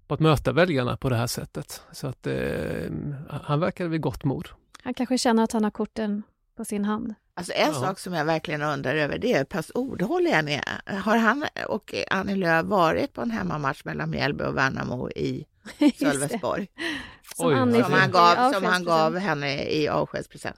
på 0.06 0.14
att 0.14 0.20
möta 0.20 0.52
väljarna 0.52 0.96
på 0.96 1.08
det 1.08 1.16
här 1.16 1.26
sättet. 1.26 1.82
Så 1.92 2.06
att 2.06 2.26
eh, 2.26 2.90
han 3.28 3.60
verkar 3.60 3.88
vid 3.88 4.00
gott 4.00 4.24
mod. 4.24 4.48
Han 4.82 4.94
kanske 4.94 5.18
känner 5.18 5.44
att 5.44 5.52
han 5.52 5.64
har 5.64 5.70
korten 5.70 6.22
på 6.56 6.64
sin 6.64 6.84
hand. 6.84 7.14
Alltså 7.34 7.52
en 7.52 7.72
ja. 7.72 7.80
sak 7.80 7.98
som 7.98 8.14
jag 8.14 8.24
verkligen 8.24 8.62
undrar 8.62 8.94
över 8.94 9.18
det 9.18 9.32
är 9.32 9.38
hur 9.38 9.44
pass 9.44 9.70
ordhållig 9.74 10.30
han 10.30 10.48
är. 10.48 10.92
Har 11.04 11.16
han 11.16 11.44
och 11.68 11.94
Annie 12.10 12.34
Lööf 12.34 12.66
varit 12.66 13.12
på 13.12 13.20
en 13.20 13.30
hemmamatch 13.30 13.84
mellan 13.84 14.10
Mjällby 14.10 14.44
och 14.44 14.56
Värnamo 14.56 15.10
i 15.10 15.46
Sölvesborg? 15.98 16.68
som, 17.36 17.46
Oj, 17.46 17.82
som, 17.82 17.92
han 17.92 18.10
gav, 18.10 18.52
som 18.52 18.64
han 18.64 18.84
gav 18.84 19.18
henne 19.18 19.64
i 19.64 19.88
avskedspresent. 19.88 20.56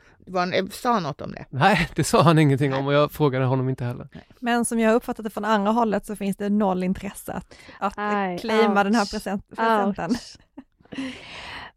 Sa 0.71 0.93
han 0.93 1.03
något 1.03 1.21
om 1.21 1.33
det? 1.33 1.45
Nej, 1.51 1.89
det 1.95 2.05
sa 2.05 2.23
han 2.23 2.39
ingenting 2.39 2.75
om 2.75 2.87
och 2.87 2.93
jag 2.93 3.13
frågade 3.13 3.45
honom 3.45 3.69
inte 3.69 3.85
heller. 3.85 4.09
Men 4.41 4.65
som 4.65 4.81
jag 4.81 4.95
uppfattat 4.95 5.25
det 5.25 5.31
från 5.31 5.45
andra 5.45 5.71
hållet 5.71 6.07
så 6.07 6.17
finns 6.17 6.37
det 6.37 6.49
noll 6.49 6.83
intresse 6.83 7.33
att, 7.33 7.55
att 7.79 8.41
claima 8.41 8.85
den 8.85 8.95
här 8.95 9.05
present, 9.05 9.49
presenten. 9.49 10.17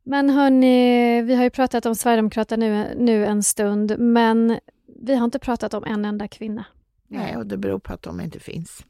Men 0.03 0.29
hörni, 0.29 1.21
vi 1.21 1.35
har 1.35 1.43
ju 1.43 1.49
pratat 1.49 1.85
om 1.85 1.95
Sverigedemokraterna 1.95 2.65
nu, 2.65 2.95
nu 2.97 3.25
en 3.25 3.43
stund, 3.43 3.95
men 3.99 4.59
vi 5.01 5.15
har 5.15 5.25
inte 5.25 5.39
pratat 5.39 5.73
om 5.73 5.83
en 5.83 6.05
enda 6.05 6.27
kvinna. 6.27 6.65
Nej, 7.07 7.37
och 7.37 7.45
det 7.45 7.57
beror 7.57 7.79
på 7.79 7.93
att 7.93 8.01
de 8.01 8.21
inte 8.21 8.39
finns. 8.39 8.85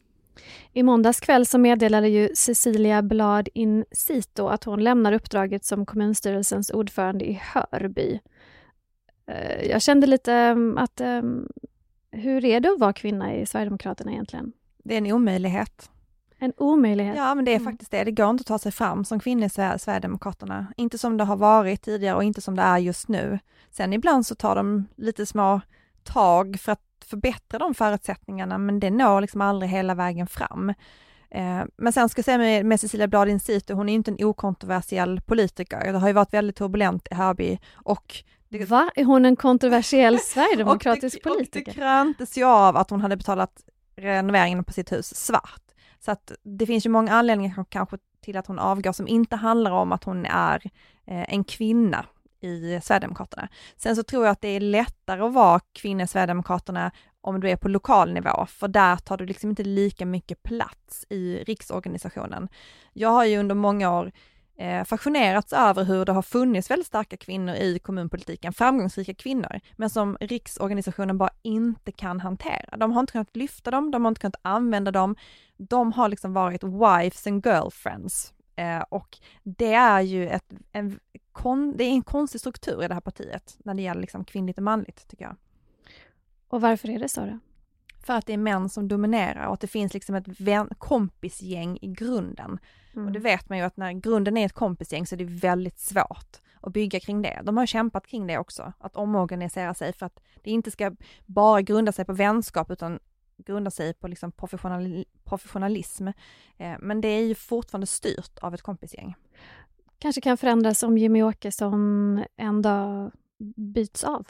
I 0.74 0.84
måndags 0.84 1.19
kväll 1.19 1.46
så 1.46 1.58
meddelade 1.58 2.08
ju 2.08 2.30
Cecilia 2.36 3.02
Blad 3.02 3.50
in 3.54 3.86
Sito 3.91 4.48
att 4.48 4.63
hon 4.63 4.84
lämnar 4.84 5.13
uppdraget 5.13 5.65
som 5.65 5.86
kommunstyrelsens 5.86 6.69
ordförande 6.69 7.26
i 7.26 7.41
Hörby. 7.43 8.19
Eh, 9.28 9.63
jag 9.69 9.82
kände 9.82 10.08
lite 10.08 10.34
mm, 10.34 10.78
att 10.78 11.02
ehm, 11.02 11.48
hur 12.12 12.46
är 12.46 12.60
det 12.60 12.72
att 12.72 12.80
vara 12.80 12.93
kvinna 12.93 13.36
i 13.36 13.46
Sverigedemokraterna 13.46 14.12
egentligen? 14.12 14.54
Det 14.84 14.93
är 14.93 14.98
en 14.98 15.12
omöjlighet. 15.12 15.89
En 16.39 16.54
omöjlighet? 16.58 17.15
Ja, 17.17 17.36
men 17.36 17.46
det 17.46 17.52
är 17.52 17.56
mm. 17.56 17.72
faktiskt 17.72 17.91
det. 17.91 18.04
Det 18.04 18.12
går 18.12 18.30
inte 18.30 18.41
att 18.41 18.48
ta 18.48 18.60
sig 18.60 18.72
fram 18.72 19.06
som 19.06 19.19
kvinna 19.19 19.46
i 19.46 19.50
Sverigedemokraterna. 19.50 20.67
Inte 20.78 20.98
som 20.98 21.17
det 21.17 21.24
har 21.24 21.36
varit 21.36 21.82
tidigare 21.82 22.15
och 22.15 22.24
inte 22.24 22.41
som 22.41 22.56
det 22.56 22.62
är 22.62 22.78
just 22.78 23.08
nu. 23.08 23.39
Sen 23.72 23.93
ibland 23.93 24.26
så 24.26 24.36
tar 24.36 24.56
de 24.56 24.88
lite 24.96 25.26
små 25.26 25.62
tag 26.04 26.60
för 26.60 26.72
att 26.72 26.92
förbättra 27.03 27.59
de 27.59 27.73
förutsättningarna, 27.73 28.57
men 28.57 28.79
det 28.79 28.89
når 28.89 29.21
liksom 29.21 29.41
aldrig 29.41 29.71
hela 29.71 29.95
vägen 29.95 30.27
fram. 30.27 30.69
Eh, 31.31 31.63
men 31.77 31.93
sen 31.93 32.09
ska 32.09 32.19
jag 32.19 32.25
säga 32.25 32.37
med, 32.37 32.65
med 32.65 32.79
Cecilia 32.79 33.07
Bladin 33.07 33.39
Cito, 33.39 33.73
hon 33.73 33.89
är 33.89 33.93
inte 33.93 34.11
en 34.11 34.25
okontroversiell 34.25 35.21
politiker. 35.21 35.91
Det 35.91 35.99
har 35.99 36.07
ju 36.07 36.13
varit 36.13 36.33
väldigt 36.33 36.55
turbulent 36.55 37.07
i 37.11 37.15
Hörby 37.15 37.59
och 37.73 38.23
det, 38.49 38.65
Va? 38.65 38.91
Är 38.95 39.03
hon 39.03 39.25
en 39.25 39.35
kontroversiell 39.35 40.19
sverigedemokratisk 40.23 41.17
och 41.17 41.23
det, 41.23 41.29
politiker? 41.29 41.71
Och 41.71 41.75
det 41.75 41.81
kröntes 41.81 42.37
ju 42.37 42.43
av 42.43 42.77
att 42.77 42.89
hon 42.89 43.01
hade 43.01 43.17
betalat 43.17 43.63
renoveringen 43.95 44.63
på 44.63 44.73
sitt 44.73 44.91
hus 44.91 45.15
svart. 45.15 45.61
Så 45.99 46.11
att 46.11 46.31
det 46.43 46.65
finns 46.65 46.85
ju 46.85 46.89
många 46.89 47.11
anledningar 47.11 47.65
kanske 47.69 47.97
till 48.21 48.37
att 48.37 48.47
hon 48.47 48.59
avgår 48.59 48.91
som 48.91 49.07
inte 49.07 49.35
handlar 49.35 49.71
om 49.71 49.91
att 49.91 50.03
hon 50.03 50.25
är 50.25 50.61
eh, 51.07 51.33
en 51.33 51.43
kvinna 51.43 52.05
i 52.43 52.79
Sverigedemokraterna. 52.84 53.49
Sen 53.77 53.95
så 53.95 54.03
tror 54.03 54.25
jag 54.25 54.32
att 54.32 54.41
det 54.41 54.47
är 54.47 54.60
lättare 54.60 55.21
att 55.21 55.34
vara 55.34 55.60
kvinna 55.73 56.03
i 56.03 56.08
Sverigedemokraterna 56.08 56.91
om 57.21 57.39
du 57.39 57.49
är 57.49 57.56
på 57.56 57.69
lokal 57.69 58.13
nivå, 58.13 58.45
för 58.45 58.67
där 58.67 58.95
tar 58.95 59.17
du 59.17 59.25
liksom 59.25 59.49
inte 59.49 59.63
lika 59.63 60.06
mycket 60.06 60.43
plats 60.43 61.06
i 61.10 61.43
riksorganisationen. 61.47 62.49
Jag 62.93 63.10
har 63.10 63.25
ju 63.25 63.38
under 63.38 63.56
många 63.56 63.99
år 63.99 64.12
eh, 64.58 64.84
fascinerats 64.84 65.53
över 65.53 65.84
hur 65.84 66.06
det 66.06 66.12
har 66.12 66.21
funnits 66.21 66.71
väldigt 66.71 66.88
starka 66.88 67.17
kvinnor 67.17 67.56
i 67.56 67.79
kommunpolitiken, 67.79 68.53
framgångsrika 68.53 69.13
kvinnor, 69.13 69.60
men 69.75 69.89
som 69.89 70.17
riksorganisationen 70.21 71.17
bara 71.17 71.29
inte 71.41 71.91
kan 71.91 72.19
hantera. 72.19 72.77
De 72.77 72.91
har 72.91 72.99
inte 72.99 73.12
kunnat 73.12 73.36
lyfta 73.36 73.71
dem, 73.71 73.91
de 73.91 74.06
har 74.06 74.10
inte 74.10 74.21
kunnat 74.21 74.41
använda 74.41 74.91
dem. 74.91 75.15
De 75.58 75.91
har 75.91 76.10
liksom 76.10 76.34
varit 76.34 76.63
wives 76.63 77.27
and 77.27 77.45
girlfriends 77.45 78.34
Eh, 78.56 78.84
och 78.89 79.17
det 79.43 79.73
är 79.73 80.01
ju 80.01 80.27
ett, 80.27 80.53
en, 80.71 80.99
kon, 81.34 81.78
det 81.78 81.84
är 81.84 81.89
en 81.89 82.02
konstig 82.02 82.41
struktur 82.41 82.84
i 82.84 82.88
det 82.88 82.93
här 82.93 83.02
partiet 83.02 83.58
när 83.60 83.74
det 83.74 83.82
gäller 83.82 84.02
liksom 84.02 84.26
kvinnligt 84.26 84.58
och 84.58 84.63
manligt, 84.63 85.08
tycker 85.08 85.26
jag. 85.26 85.36
Och 86.48 86.62
varför 86.62 86.89
är 86.89 87.00
det 87.00 87.10
så 87.10 87.26
då? 87.26 87.39
För 88.06 88.13
att 88.13 88.26
det 88.26 88.34
är 88.34 88.38
män 88.38 88.69
som 88.69 88.88
dominerar 88.88 89.48
och 89.48 89.54
att 89.54 89.62
det 89.62 89.67
finns 89.67 89.93
liksom 89.93 90.15
ett 90.15 90.39
vän, 90.39 90.69
kompisgäng 90.78 91.78
i 91.82 91.88
grunden. 91.88 92.60
Mm. 92.93 93.08
Och 93.08 93.12
det 93.12 93.19
vet 93.19 93.50
man 93.50 93.58
ju 93.58 93.63
att 93.63 93.78
när 93.78 93.91
grunden 93.91 94.38
är 94.38 94.46
ett 94.46 94.54
kompisgäng 94.54 95.08
så 95.08 95.15
är 95.15 95.17
det 95.17 95.26
väldigt 95.26 95.80
svårt 95.80 96.39
att 96.62 96.74
bygga 96.74 97.00
kring 97.00 97.22
det. 97.22 97.41
De 97.43 97.58
har 97.58 97.65
kämpat 97.65 98.08
kring 98.08 98.28
det 98.28 98.38
också, 98.38 98.74
att 98.80 98.96
omorganisera 98.96 99.74
sig 99.74 99.93
för 99.93 100.06
att 100.06 100.19
det 100.43 100.52
inte 100.52 100.72
ska 100.72 100.96
bara 101.26 101.62
grunda 101.62 101.91
sig 101.91 102.06
på 102.06 102.13
vänskap 102.13 102.72
utan 102.72 103.00
grundar 103.38 103.72
sig 103.72 103.93
på 103.93 104.08
liksom 104.08 104.32
professional, 104.32 105.06
professionalism. 105.24 106.08
Eh, 106.58 106.76
men 106.80 107.02
det 107.02 107.08
är 107.08 107.26
ju 107.26 107.36
fortfarande 107.36 107.88
styrt 107.88 108.39
av 108.39 108.54
ett 108.54 108.62
kompisgäng. 108.62 109.15
Kanske 110.03 110.21
kan 110.21 110.37
förändras 110.37 110.83
om 110.83 110.97
Jimmy 110.97 111.23
Åkesson 111.23 112.23
en 112.37 112.61
dag 112.61 113.11
byts 113.55 114.03
av? 114.03 114.27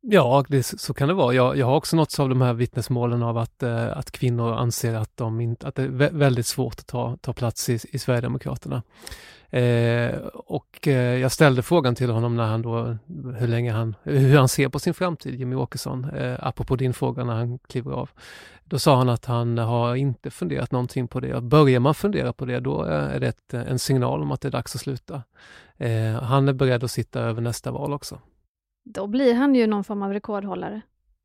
Ja, 0.00 0.44
det, 0.48 0.62
så 0.62 0.94
kan 0.94 1.08
det 1.08 1.14
vara. 1.14 1.34
Jag, 1.34 1.56
jag 1.56 1.66
har 1.66 1.76
också 1.76 1.96
nåtts 1.96 2.20
av 2.20 2.28
de 2.28 2.40
här 2.40 2.52
vittnesmålen 2.52 3.22
av 3.22 3.38
att, 3.38 3.62
eh, 3.62 3.98
att 3.98 4.10
kvinnor 4.10 4.54
anser 4.54 4.94
att, 4.94 5.16
de 5.16 5.40
inte, 5.40 5.68
att 5.68 5.74
det 5.74 5.82
är 5.82 6.10
väldigt 6.10 6.46
svårt 6.46 6.74
att 6.80 6.86
ta, 6.86 7.16
ta 7.20 7.32
plats 7.32 7.68
i, 7.68 7.78
i 7.92 7.98
Sverigedemokraterna. 7.98 8.82
Eh, 9.50 10.16
och 10.34 10.88
eh, 10.88 11.18
jag 11.18 11.32
ställde 11.32 11.62
frågan 11.62 11.94
till 11.94 12.10
honom 12.10 12.36
när 12.36 12.44
han 12.44 12.62
då, 12.62 12.96
hur 13.38 13.48
länge 13.48 13.72
han, 13.72 13.94
hur 14.02 14.36
han 14.36 14.48
ser 14.48 14.68
på 14.68 14.78
sin 14.78 14.94
framtid, 14.94 15.34
Jimmy 15.34 15.56
Åkesson, 15.56 16.04
eh, 16.04 16.36
apropå 16.40 16.76
din 16.76 16.94
fråga 16.94 17.24
när 17.24 17.34
han 17.34 17.58
kliver 17.58 17.92
av. 17.92 18.10
Då 18.64 18.78
sa 18.78 18.96
han 18.96 19.08
att 19.08 19.24
han 19.24 19.58
har 19.58 19.94
inte 19.94 20.30
funderat 20.30 20.72
någonting 20.72 21.08
på 21.08 21.20
det. 21.20 21.40
Börjar 21.40 21.80
man 21.80 21.94
fundera 21.94 22.32
på 22.32 22.44
det, 22.44 22.60
då 22.60 22.86
eh, 22.86 23.14
är 23.14 23.20
det 23.20 23.28
ett, 23.28 23.54
en 23.54 23.78
signal 23.78 24.22
om 24.22 24.32
att 24.32 24.40
det 24.40 24.48
är 24.48 24.52
dags 24.52 24.74
att 24.74 24.80
sluta. 24.80 25.22
Eh, 25.76 26.22
han 26.22 26.48
är 26.48 26.52
beredd 26.52 26.84
att 26.84 26.90
sitta 26.90 27.20
över 27.20 27.40
nästa 27.40 27.70
val 27.70 27.92
också. 27.92 28.18
Då 28.90 29.06
blir 29.06 29.34
han 29.34 29.54
ju 29.54 29.66
någon 29.66 29.84
form 29.84 30.02
av 30.02 30.12
rekordhållare. 30.12 30.80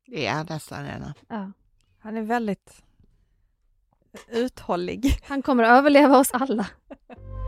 Det 0.06 0.26
är 0.26 0.44
nästan 0.44 0.84
redan. 0.84 1.12
Ja. 1.28 1.52
Han 1.98 2.16
är 2.16 2.22
väldigt 2.22 2.82
uthållig. 4.28 5.18
Han 5.24 5.42
kommer 5.42 5.62
att 5.64 5.78
överleva 5.78 6.18
oss 6.18 6.30
alla. 6.32 6.66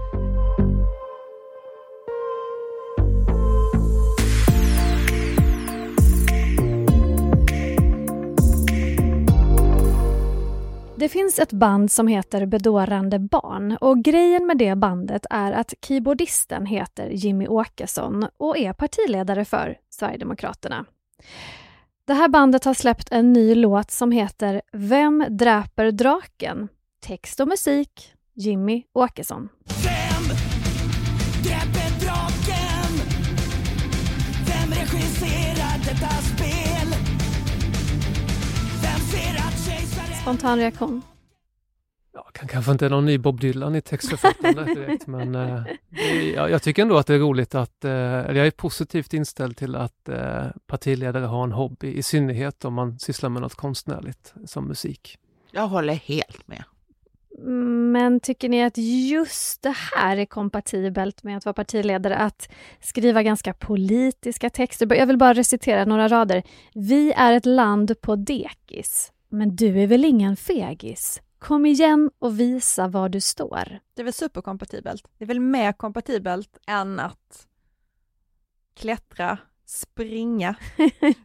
Det 10.98 11.08
finns 11.08 11.38
ett 11.38 11.52
band 11.52 11.90
som 11.90 12.08
heter 12.08 12.46
Bedårande 12.46 13.18
barn 13.18 13.76
och 13.80 14.04
grejen 14.04 14.46
med 14.46 14.58
det 14.58 14.74
bandet 14.74 15.26
är 15.30 15.52
att 15.52 15.74
keyboardisten 15.82 16.66
heter 16.66 17.08
Jimmy 17.10 17.46
Åkesson 17.46 18.26
och 18.36 18.58
är 18.58 18.72
partiledare 18.72 19.44
för 19.44 19.78
Sverigedemokraterna. 19.90 20.84
Det 22.06 22.14
här 22.14 22.28
bandet 22.28 22.64
har 22.64 22.74
släppt 22.74 23.12
en 23.12 23.32
ny 23.32 23.54
låt 23.54 23.90
som 23.90 24.12
heter 24.12 24.62
Vem 24.72 25.24
dräper 25.28 25.90
draken? 25.90 26.68
Text 27.00 27.40
och 27.40 27.48
musik 27.48 28.12
Jimmy 28.34 28.82
Åkesson. 28.92 29.48
Vem 29.84 30.36
dräper 31.42 32.04
draken? 32.04 32.92
Vem 34.46 34.70
regisserar 34.70 35.78
detta 35.84 36.35
Spontan 40.26 40.58
reaktion? 40.58 41.02
Ja, 42.14 42.22
kan 42.32 42.48
kanske 42.48 42.72
inte 42.72 42.88
någon 42.88 43.06
ny 43.06 43.18
Bob 43.18 43.40
Dylan 43.40 43.74
i 43.74 43.80
textförfattandet 43.80 44.74
direkt, 44.74 45.06
men 45.06 45.34
eh, 45.34 45.62
jag, 46.34 46.50
jag, 46.50 46.62
tycker 46.62 46.82
ändå 46.82 46.96
att 46.96 47.06
det 47.06 47.14
är 47.14 47.18
roligt 47.18 47.54
att, 47.54 47.84
eh, 47.84 47.90
jag 47.90 48.36
är 48.36 48.50
positivt 48.50 49.14
inställd 49.14 49.56
till 49.56 49.76
att 49.76 50.08
eh, 50.08 50.44
partiledare 50.66 51.24
har 51.24 51.44
en 51.44 51.52
hobby, 51.52 51.94
i 51.94 52.02
synnerhet 52.02 52.64
om 52.64 52.74
man 52.74 52.98
sysslar 52.98 53.30
med 53.30 53.42
något 53.42 53.54
konstnärligt 53.54 54.34
som 54.44 54.68
musik. 54.68 55.18
Jag 55.50 55.68
håller 55.68 55.94
helt 55.94 56.48
med. 56.48 56.64
Men 57.92 58.20
tycker 58.20 58.48
ni 58.48 58.64
att 58.64 58.78
just 59.10 59.62
det 59.62 59.74
här 59.96 60.16
är 60.16 60.26
kompatibelt 60.26 61.22
med 61.22 61.36
att 61.36 61.44
vara 61.44 61.54
partiledare? 61.54 62.16
Att 62.16 62.48
skriva 62.80 63.22
ganska 63.22 63.52
politiska 63.52 64.50
texter? 64.50 64.94
Jag 64.94 65.06
vill 65.06 65.18
bara 65.18 65.34
recitera 65.34 65.84
några 65.84 66.08
rader. 66.08 66.42
Vi 66.74 67.12
är 67.12 67.32
ett 67.32 67.46
land 67.46 68.00
på 68.00 68.16
dekis, 68.16 69.12
men 69.28 69.56
du 69.56 69.82
är 69.82 69.86
väl 69.86 70.04
ingen 70.04 70.36
fegis? 70.36 71.22
Kom 71.38 71.66
igen 71.66 72.10
och 72.18 72.40
visa 72.40 72.88
var 72.88 73.08
du 73.08 73.20
står. 73.20 73.80
Det 73.94 74.02
är 74.02 74.04
väl 74.04 74.12
superkompatibelt? 74.12 75.08
Det 75.18 75.24
är 75.24 75.28
väl 75.28 75.40
mer 75.40 75.72
kompatibelt 75.72 76.58
än 76.66 77.00
att 77.00 77.46
klättra 78.76 79.38
springa. 79.66 80.54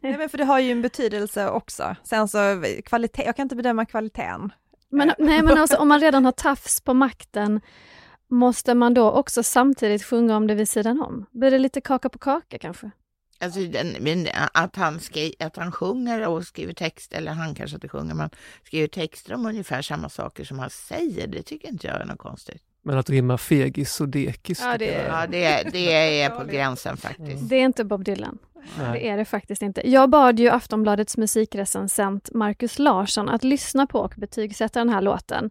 Nej, 0.01 0.17
men 0.17 0.29
för 0.29 0.37
det 0.37 0.45
har 0.45 0.59
ju 0.59 0.71
en 0.71 0.81
betydelse 0.81 1.49
också. 1.49 1.95
Sen 2.03 2.27
så 2.27 2.63
kvalitet, 2.85 3.23
jag 3.25 3.35
kan 3.35 3.43
inte 3.43 3.55
bedöma 3.55 3.85
kvaliteten. 3.85 4.51
Men, 4.89 5.11
nej, 5.17 5.43
men 5.43 5.57
alltså, 5.57 5.77
om 5.77 5.87
man 5.87 5.99
redan 5.99 6.25
har 6.25 6.31
tafs 6.37 6.81
på 6.81 6.93
makten, 6.93 7.61
måste 8.27 8.75
man 8.75 8.93
då 8.93 9.11
också 9.11 9.43
samtidigt 9.43 10.03
sjunga 10.03 10.37
om 10.37 10.47
det 10.47 10.55
vid 10.55 10.69
sidan 10.69 11.01
om? 11.01 11.25
Blir 11.31 11.51
det 11.51 11.59
lite 11.59 11.81
kaka 11.81 12.09
på 12.09 12.19
kaka 12.19 12.57
kanske? 12.57 12.91
Alltså, 13.41 13.59
den, 13.59 13.95
men 13.99 14.27
att, 14.53 14.75
han 14.75 14.99
skri, 14.99 15.35
att 15.39 15.55
han 15.57 15.71
sjunger 15.71 16.27
och 16.27 16.43
skriver 16.43 16.73
text, 16.73 17.13
eller 17.13 17.31
han 17.31 17.55
kanske 17.55 17.75
inte 17.75 17.87
sjunger, 17.89 18.13
men 18.15 18.29
skriver 18.63 18.87
texter 18.87 19.33
om 19.33 19.45
ungefär 19.45 19.81
samma 19.81 20.09
saker 20.09 20.43
som 20.43 20.59
han 20.59 20.69
säger, 20.69 21.27
det 21.27 21.41
tycker 21.43 21.67
inte 21.69 21.87
jag 21.87 22.01
är 22.01 22.05
något 22.05 22.17
konstigt. 22.17 22.61
Men 22.83 22.97
att 22.97 23.09
rimma 23.09 23.37
fegis 23.37 24.01
och 24.01 24.09
dekis. 24.09 24.61
Ja, 24.63 24.77
det 24.77 24.93
är- 24.93 25.07
Ja, 25.07 25.27
det, 25.27 25.69
det 25.71 26.21
är 26.21 26.29
på 26.29 26.43
gränsen 26.45 26.97
faktiskt. 26.97 27.49
Det 27.49 27.55
är 27.55 27.65
inte 27.65 27.83
Bob 27.83 28.03
Dylan. 28.03 28.37
Nej. 28.79 28.91
Det 28.99 29.07
är 29.07 29.17
det 29.17 29.25
faktiskt 29.25 29.61
inte. 29.61 29.89
Jag 29.89 30.09
bad 30.09 30.39
ju 30.39 30.49
Aftonbladets 30.49 31.17
musikrecensent 31.17 32.29
Markus 32.33 32.79
Larsson 32.79 33.29
att 33.29 33.43
lyssna 33.43 33.87
på 33.87 33.99
och 33.99 34.13
betygsätta 34.17 34.79
den 34.79 34.89
här 34.89 35.01
låten. 35.01 35.49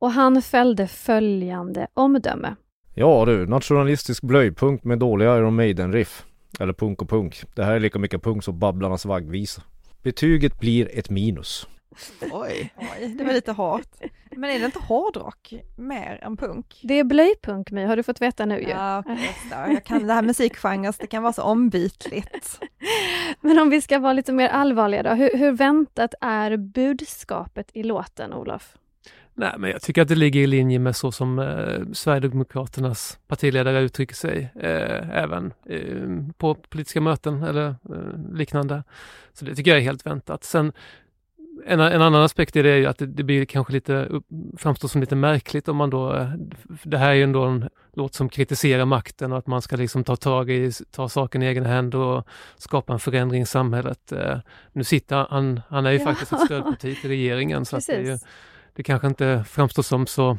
Och 0.00 0.12
han 0.12 0.42
fällde 0.42 0.88
följande 0.88 1.86
omdöme. 1.94 2.54
Ja 2.94 3.24
du, 3.26 3.46
nationalistisk 3.46 4.22
blöjpunk 4.22 4.84
med 4.84 4.98
dåliga 4.98 5.36
Iron 5.36 5.54
Maiden-riff. 5.56 6.24
Eller 6.60 6.72
punk 6.72 7.02
och 7.02 7.08
punk. 7.08 7.42
Det 7.54 7.64
här 7.64 7.72
är 7.72 7.80
lika 7.80 7.98
mycket 7.98 8.22
punk 8.22 8.44
som 8.44 8.58
Babblarnas 8.58 9.04
vaggvisa. 9.04 9.62
Betyget 10.02 10.60
blir 10.60 10.98
ett 10.98 11.10
minus. 11.10 11.66
Oj. 12.32 12.72
Oj, 12.76 13.14
det 13.18 13.24
var 13.24 13.32
lite 13.32 13.52
hårt. 13.52 13.88
Men 14.30 14.50
är 14.50 14.58
det 14.58 14.64
inte 14.64 14.78
hårdrock 14.78 15.54
mer 15.76 16.18
än 16.22 16.36
punk? 16.36 16.80
Det 16.82 16.94
är 16.94 17.04
blöjpunk 17.04 17.70
My, 17.70 17.84
har 17.84 17.96
du 17.96 18.02
fått 18.02 18.22
veta 18.22 18.46
nu 18.46 18.60
ju. 18.60 18.68
Ja, 18.68 19.02
jag 19.50 19.84
kan 19.84 20.06
det 20.06 20.14
här 20.14 20.22
musikgenres, 20.22 20.98
det 20.98 21.06
kan 21.06 21.22
vara 21.22 21.32
så 21.32 21.42
ombytligt. 21.42 22.60
Men 23.40 23.58
om 23.58 23.70
vi 23.70 23.80
ska 23.80 23.98
vara 23.98 24.12
lite 24.12 24.32
mer 24.32 24.48
allvarliga 24.48 25.02
då, 25.02 25.10
hur, 25.10 25.38
hur 25.38 25.52
väntat 25.52 26.14
är 26.20 26.56
budskapet 26.56 27.70
i 27.74 27.82
låten, 27.82 28.32
Olof? 28.32 28.76
Nej, 29.34 29.54
men 29.58 29.70
jag 29.70 29.82
tycker 29.82 30.02
att 30.02 30.08
det 30.08 30.14
ligger 30.14 30.40
i 30.40 30.46
linje 30.46 30.78
med 30.78 30.96
så 30.96 31.12
som 31.12 31.38
eh, 31.38 31.80
Sverigedemokraternas 31.92 33.18
partiledare 33.28 33.80
uttrycker 33.80 34.14
sig, 34.14 34.52
eh, 34.54 35.10
även 35.22 35.52
eh, 35.66 36.34
på 36.36 36.54
politiska 36.54 37.00
möten 37.00 37.42
eller 37.42 37.66
eh, 37.68 38.34
liknande. 38.34 38.82
Så 39.32 39.44
det 39.44 39.54
tycker 39.54 39.70
jag 39.70 39.78
är 39.78 39.84
helt 39.84 40.06
väntat. 40.06 40.44
Sen 40.44 40.72
en, 41.66 41.80
en 41.80 42.02
annan 42.02 42.22
aspekt 42.22 42.56
i 42.56 42.62
det 42.62 42.70
är 42.70 42.76
ju 42.76 42.86
att 42.86 42.98
det, 42.98 43.06
det 43.06 43.22
blir 43.22 43.44
kanske 43.44 43.72
lite, 43.72 44.08
framstår 44.58 44.88
som 44.88 45.00
lite 45.00 45.16
märkligt 45.16 45.68
om 45.68 45.76
man 45.76 45.90
då, 45.90 46.14
eh, 46.14 46.28
det 46.82 46.98
här 46.98 47.10
är 47.10 47.14
ju 47.14 47.22
ändå 47.22 47.42
en 47.44 47.68
låt 47.94 48.14
som 48.14 48.28
kritiserar 48.28 48.84
makten 48.84 49.32
och 49.32 49.38
att 49.38 49.46
man 49.46 49.62
ska 49.62 49.76
liksom 49.76 50.04
ta 50.04 50.16
tag 50.16 50.50
i, 50.50 50.72
ta 50.90 51.08
saken 51.08 51.42
i 51.42 51.46
egna 51.46 51.68
händer 51.68 51.98
och 51.98 52.26
skapa 52.58 52.92
en 52.92 52.98
förändring 52.98 53.42
i 53.42 53.46
samhället. 53.46 54.12
Eh, 54.12 54.38
nu 54.72 54.84
sitter 54.84 55.16
han, 55.30 55.60
han 55.68 55.86
är 55.86 55.90
ju 55.90 55.98
Ja. 55.98 56.04
faktiskt 56.04 56.32
ett 56.32 56.40
stödparti 56.40 57.00
till 57.00 57.10
regeringen 57.10 57.64
så 57.64 57.76
att 57.76 57.86
det 57.86 57.92
är 57.92 58.00
ju 58.00 58.06
Precis. 58.06 58.28
Det 58.74 58.82
kanske 58.82 59.06
inte 59.06 59.44
framstår 59.48 59.82
som 59.82 60.06
så 60.06 60.38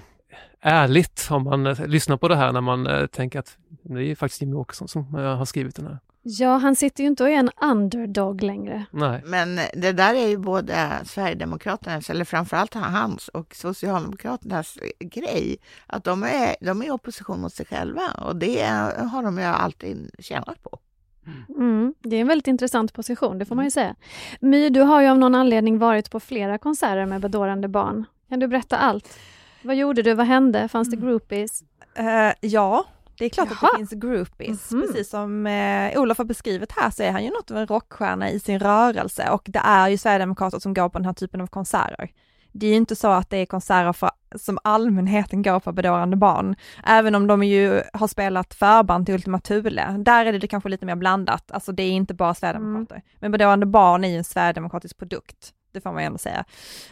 ärligt 0.61 1.27
om 1.31 1.43
man 1.43 1.67
eh, 1.67 1.87
lyssnar 1.87 2.17
på 2.17 2.27
det 2.27 2.35
här 2.35 2.51
när 2.51 2.61
man 2.61 2.87
eh, 2.87 3.05
tänker 3.05 3.39
att 3.39 3.57
det 3.83 3.93
är 3.93 4.03
ju 4.03 4.15
faktiskt 4.15 4.41
Jimmie 4.41 4.55
Åkesson 4.55 4.87
som 4.87 5.15
eh, 5.15 5.37
har 5.37 5.45
skrivit 5.45 5.75
den 5.75 5.87
här. 5.87 5.99
Ja, 6.25 6.57
han 6.57 6.75
sitter 6.75 7.03
ju 7.03 7.07
inte 7.07 7.23
och 7.23 7.29
är 7.29 7.33
en 7.33 7.49
underdog 7.61 8.43
längre. 8.43 8.85
Nej. 8.91 9.21
Men 9.25 9.55
det 9.73 9.91
där 9.91 10.15
är 10.15 10.27
ju 10.27 10.37
både 10.37 10.91
Sverigedemokraternas, 11.05 12.09
eller 12.09 12.25
framförallt 12.25 12.73
hans 12.73 13.27
och 13.27 13.55
Socialdemokraternas 13.55 14.77
grej. 14.99 15.57
Att 15.87 16.03
de 16.03 16.23
är, 16.23 16.55
de 16.61 16.81
är 16.81 16.85
i 16.85 16.91
opposition 16.91 17.41
mot 17.41 17.53
sig 17.53 17.65
själva 17.65 18.01
och 18.21 18.35
det 18.35 18.61
har 19.11 19.23
de 19.23 19.37
ju 19.37 19.43
alltid 19.43 20.11
tjänat 20.19 20.63
på. 20.63 20.79
Mm, 21.49 21.93
det 21.99 22.15
är 22.15 22.21
en 22.21 22.27
väldigt 22.27 22.47
intressant 22.47 22.93
position, 22.93 23.39
det 23.39 23.45
får 23.45 23.55
man 23.55 23.65
ju 23.65 23.71
säga. 23.71 23.95
My, 24.39 24.69
du 24.69 24.81
har 24.81 25.01
ju 25.01 25.07
av 25.07 25.17
någon 25.17 25.35
anledning 25.35 25.77
varit 25.77 26.11
på 26.11 26.19
flera 26.19 26.57
konserter 26.57 27.05
med 27.05 27.21
bedårande 27.21 27.67
barn. 27.67 28.05
Kan 28.33 28.39
du 28.39 28.47
berätta 28.47 28.77
allt? 28.77 29.19
Vad 29.61 29.75
gjorde 29.75 30.01
du? 30.01 30.13
Vad 30.13 30.25
hände? 30.25 30.67
Fanns 30.67 30.89
det 30.89 30.97
groupies? 30.97 31.63
Eh, 31.95 32.33
ja, 32.41 32.85
det 33.17 33.25
är 33.25 33.29
klart 33.29 33.51
att 33.51 33.57
Jaha. 33.61 33.71
det 33.71 33.77
finns 33.77 33.91
groupies. 34.03 34.71
Mhm. 34.71 34.81
Precis 34.81 35.09
som 35.09 35.47
eh, 35.47 35.99
Olof 35.99 36.17
har 36.17 36.25
beskrivit 36.25 36.71
här 36.71 36.89
så 36.89 37.03
är 37.03 37.11
han 37.11 37.23
ju 37.23 37.29
något 37.29 37.51
av 37.51 37.57
en 37.57 37.67
rockstjärna 37.67 38.29
i 38.29 38.39
sin 38.39 38.59
rörelse 38.59 39.29
och 39.29 39.41
det 39.45 39.59
är 39.59 39.89
ju 39.89 39.97
Sverigedemokrater 39.97 40.59
som 40.59 40.73
går 40.73 40.89
på 40.89 40.97
den 40.99 41.05
här 41.05 41.13
typen 41.13 41.41
av 41.41 41.47
konserter. 41.47 42.09
Det 42.51 42.65
är 42.65 42.69
ju 42.69 42.75
inte 42.75 42.95
så 42.95 43.07
att 43.07 43.29
det 43.29 43.37
är 43.37 43.45
konserter 43.45 43.93
för, 43.93 44.09
som 44.35 44.59
allmänheten 44.63 45.41
går 45.41 45.59
på 45.59 45.71
bedårande 45.71 46.15
barn, 46.17 46.55
även 46.85 47.15
om 47.15 47.27
de 47.27 47.43
ju 47.43 47.81
har 47.93 48.07
spelat 48.07 48.53
förband 48.53 49.05
till 49.05 49.15
Ultima 49.15 49.39
Thule. 49.39 49.95
Där 49.99 50.25
är 50.25 50.39
det 50.39 50.47
kanske 50.47 50.69
lite 50.69 50.85
mer 50.85 50.95
blandat, 50.95 51.51
alltså 51.51 51.71
det 51.71 51.83
är 51.83 51.91
inte 51.91 52.13
bara 52.13 52.33
Sverigedemokrater. 52.33 53.01
Men 53.19 53.31
bedårande 53.31 53.65
barn 53.65 54.03
är 54.03 54.09
ju 54.09 54.17
en 54.17 54.23
sverigedemokratisk 54.23 54.97
produkt, 54.97 55.53
det 55.73 55.81
får 55.81 55.91
man 55.91 56.01
ju 56.01 56.05
ändå 56.05 56.17
säga. 56.17 56.45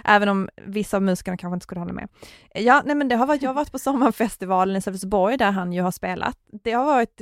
Även 0.04 0.30
om 0.30 0.50
vissa 0.66 0.98
av 0.98 1.04
musikerna 1.04 1.38
kanske 1.38 1.54
inte 1.54 1.64
skulle 1.64 1.82
hålla 1.82 1.94
med. 1.94 2.08
Ja, 2.54 2.82
nej 2.86 2.96
men 2.96 3.08
det 3.08 3.16
har 3.16 3.28
varit, 3.28 3.42
jag 3.42 3.50
har 3.50 3.56
varit 3.56 3.72
på 3.72 3.80
sommarfestivalen 3.80 4.76
i 4.76 4.82
Sölvesborg 4.82 5.38
där 5.38 5.52
han 5.52 5.74
ju 5.74 5.82
har 5.82 5.92
spelat. 5.92 6.38
Det 6.64 6.72
har 6.72 6.86
varit 6.86 7.22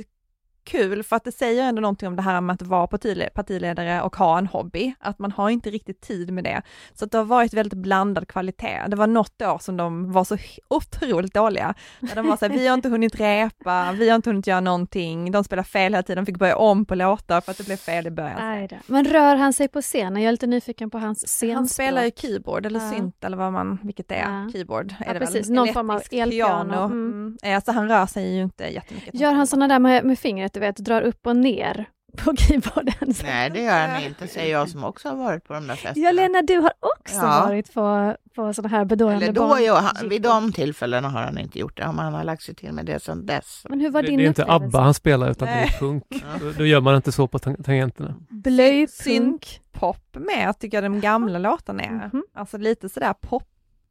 kul 0.64 1.02
för 1.02 1.16
att 1.16 1.24
det 1.24 1.32
säger 1.32 1.62
ändå 1.62 1.80
någonting 1.82 2.08
om 2.08 2.16
det 2.16 2.22
här 2.22 2.40
med 2.40 2.54
att 2.54 2.62
vara 2.62 2.86
partile- 2.86 3.28
partiledare 3.34 4.02
och 4.02 4.16
ha 4.16 4.38
en 4.38 4.46
hobby, 4.46 4.94
att 5.00 5.18
man 5.18 5.32
har 5.32 5.50
inte 5.50 5.70
riktigt 5.70 6.00
tid 6.00 6.32
med 6.32 6.44
det. 6.44 6.62
Så 6.94 7.04
att 7.04 7.10
det 7.10 7.18
har 7.18 7.24
varit 7.24 7.54
väldigt 7.54 7.78
blandad 7.78 8.28
kvalitet. 8.28 8.80
Det 8.88 8.96
var 8.96 9.06
något 9.06 9.42
år 9.42 9.58
som 9.58 9.76
de 9.76 10.12
var 10.12 10.24
så 10.24 10.36
otroligt 10.68 11.34
dåliga. 11.34 11.74
Där 12.00 12.14
de 12.16 12.26
var 12.28 12.36
så 12.36 12.46
här, 12.46 12.52
vi 12.52 12.66
har 12.66 12.74
inte 12.74 12.88
hunnit 12.88 13.20
repa, 13.20 13.92
vi 13.92 14.08
har 14.08 14.16
inte 14.16 14.30
hunnit 14.30 14.46
göra 14.46 14.60
någonting, 14.60 15.32
de 15.32 15.44
spelar 15.44 15.62
fel 15.62 15.92
hela 15.92 16.02
tiden, 16.02 16.24
de 16.24 16.26
fick 16.26 16.38
börja 16.38 16.56
om 16.56 16.84
på 16.84 16.94
låtar 16.94 17.40
för 17.40 17.50
att 17.50 17.58
det 17.58 17.64
blev 17.66 17.76
fel 17.76 18.06
i 18.06 18.10
början. 18.10 18.68
Men 18.86 19.04
rör 19.04 19.36
han 19.36 19.52
sig 19.52 19.68
på 19.68 19.80
scenen? 19.82 20.22
Jag 20.22 20.28
är 20.28 20.32
lite 20.32 20.46
nyfiken 20.46 20.90
på 20.90 20.98
hans 20.98 21.18
scenspråk. 21.28 21.54
Han 21.56 21.68
spelar 21.68 22.04
ju 22.04 22.10
keyboard 22.16 22.66
eller 22.66 22.80
Ja. 22.80 22.90
synt 22.90 23.24
eller 23.24 23.36
vad 23.36 23.52
man, 23.52 23.78
vilket 23.82 24.08
det 24.08 24.14
är, 24.14 24.42
Ja. 24.44 24.52
keyboard 24.52 24.94
är 25.00 25.04
Ja, 25.06 25.12
det 25.12 25.18
precis. 25.18 25.48
väl? 25.48 25.54
Någon 25.56 25.72
form 25.72 25.90
av 25.90 26.02
elpiano. 26.10 26.30
piano. 26.30 26.84
Mm. 26.84 27.36
Mm. 27.42 27.54
Alltså 27.54 27.72
han 27.72 27.88
rör 27.88 28.06
sig 28.06 28.34
ju 28.36 28.42
inte 28.42 28.64
jättemycket. 28.64 29.14
Gör 29.14 29.32
han 29.32 29.46
sådana 29.46 29.68
där 29.68 29.78
med, 29.78 30.04
med 30.04 30.18
fingret, 30.18 30.56
du 30.60 30.66
vet, 30.66 30.76
drar 30.76 31.02
upp 31.02 31.26
och 31.26 31.36
ner 31.36 31.84
på 32.16 32.36
keyboarden? 32.36 33.14
Nej, 33.22 33.50
det 33.50 33.62
gör 33.62 33.88
han 33.88 34.02
inte, 34.02 34.26
säger 34.28 34.52
jag 34.52 34.68
som 34.68 34.84
också 34.84 35.08
har 35.08 35.16
varit 35.16 35.44
på 35.44 35.52
de 35.54 35.66
där 35.66 35.74
festerna. 35.74 36.06
Ja, 36.06 36.12
Lena, 36.12 36.42
du 36.42 36.56
har 36.58 36.72
också 36.80 37.14
Ja. 37.16 37.44
varit 37.46 37.74
på, 37.74 38.16
på 38.34 38.52
sådana 38.54 38.76
här 38.76 38.84
bedårande 38.84 39.24
Eller 39.24 39.32
då, 39.34 39.48
barn. 39.48 39.64
ja, 39.64 39.78
han, 39.94 40.08
vid 40.08 40.22
de 40.22 40.52
tillfällena 40.52 41.08
har 41.08 41.22
han 41.22 41.38
inte 41.38 41.58
gjort 41.58 41.76
det, 41.76 41.86
om 41.86 41.98
han 41.98 42.14
har 42.14 42.24
lagt 42.24 42.42
sig 42.42 42.54
till 42.54 42.72
med 42.72 42.86
det 42.86 43.02
sedan 43.02 43.26
dess. 43.26 43.62
Men 43.68 43.80
hur 43.80 43.90
var 43.90 44.02
Det, 44.02 44.08
din 44.08 44.18
det 44.18 44.24
är 44.24 44.28
inte? 44.28 44.44
ABBA 44.48 44.80
han 44.80 44.94
spelar 44.94 45.30
utan 45.30 45.48
det 45.48 45.54
Nej. 45.54 45.64
är 45.74 45.78
punk. 45.78 46.04
Då, 46.40 46.50
då 46.58 46.66
gör 46.66 46.80
man 46.80 46.96
inte 46.96 47.12
så 47.12 47.26
på 47.28 47.38
tang- 47.38 47.62
tangenterna. 47.64 48.14
Blöjpunk. 48.28 48.90
Syntpop 48.90 50.16
med, 50.16 50.58
tycker 50.58 50.76
jag 50.82 50.84
de 50.92 51.00
gamla 51.00 51.38
låtarna 51.38 51.82
är. 51.82 51.90
Mhm. 52.12 52.24
Alltså 52.34 52.58
lite 52.58 52.88
sådär 52.88 53.14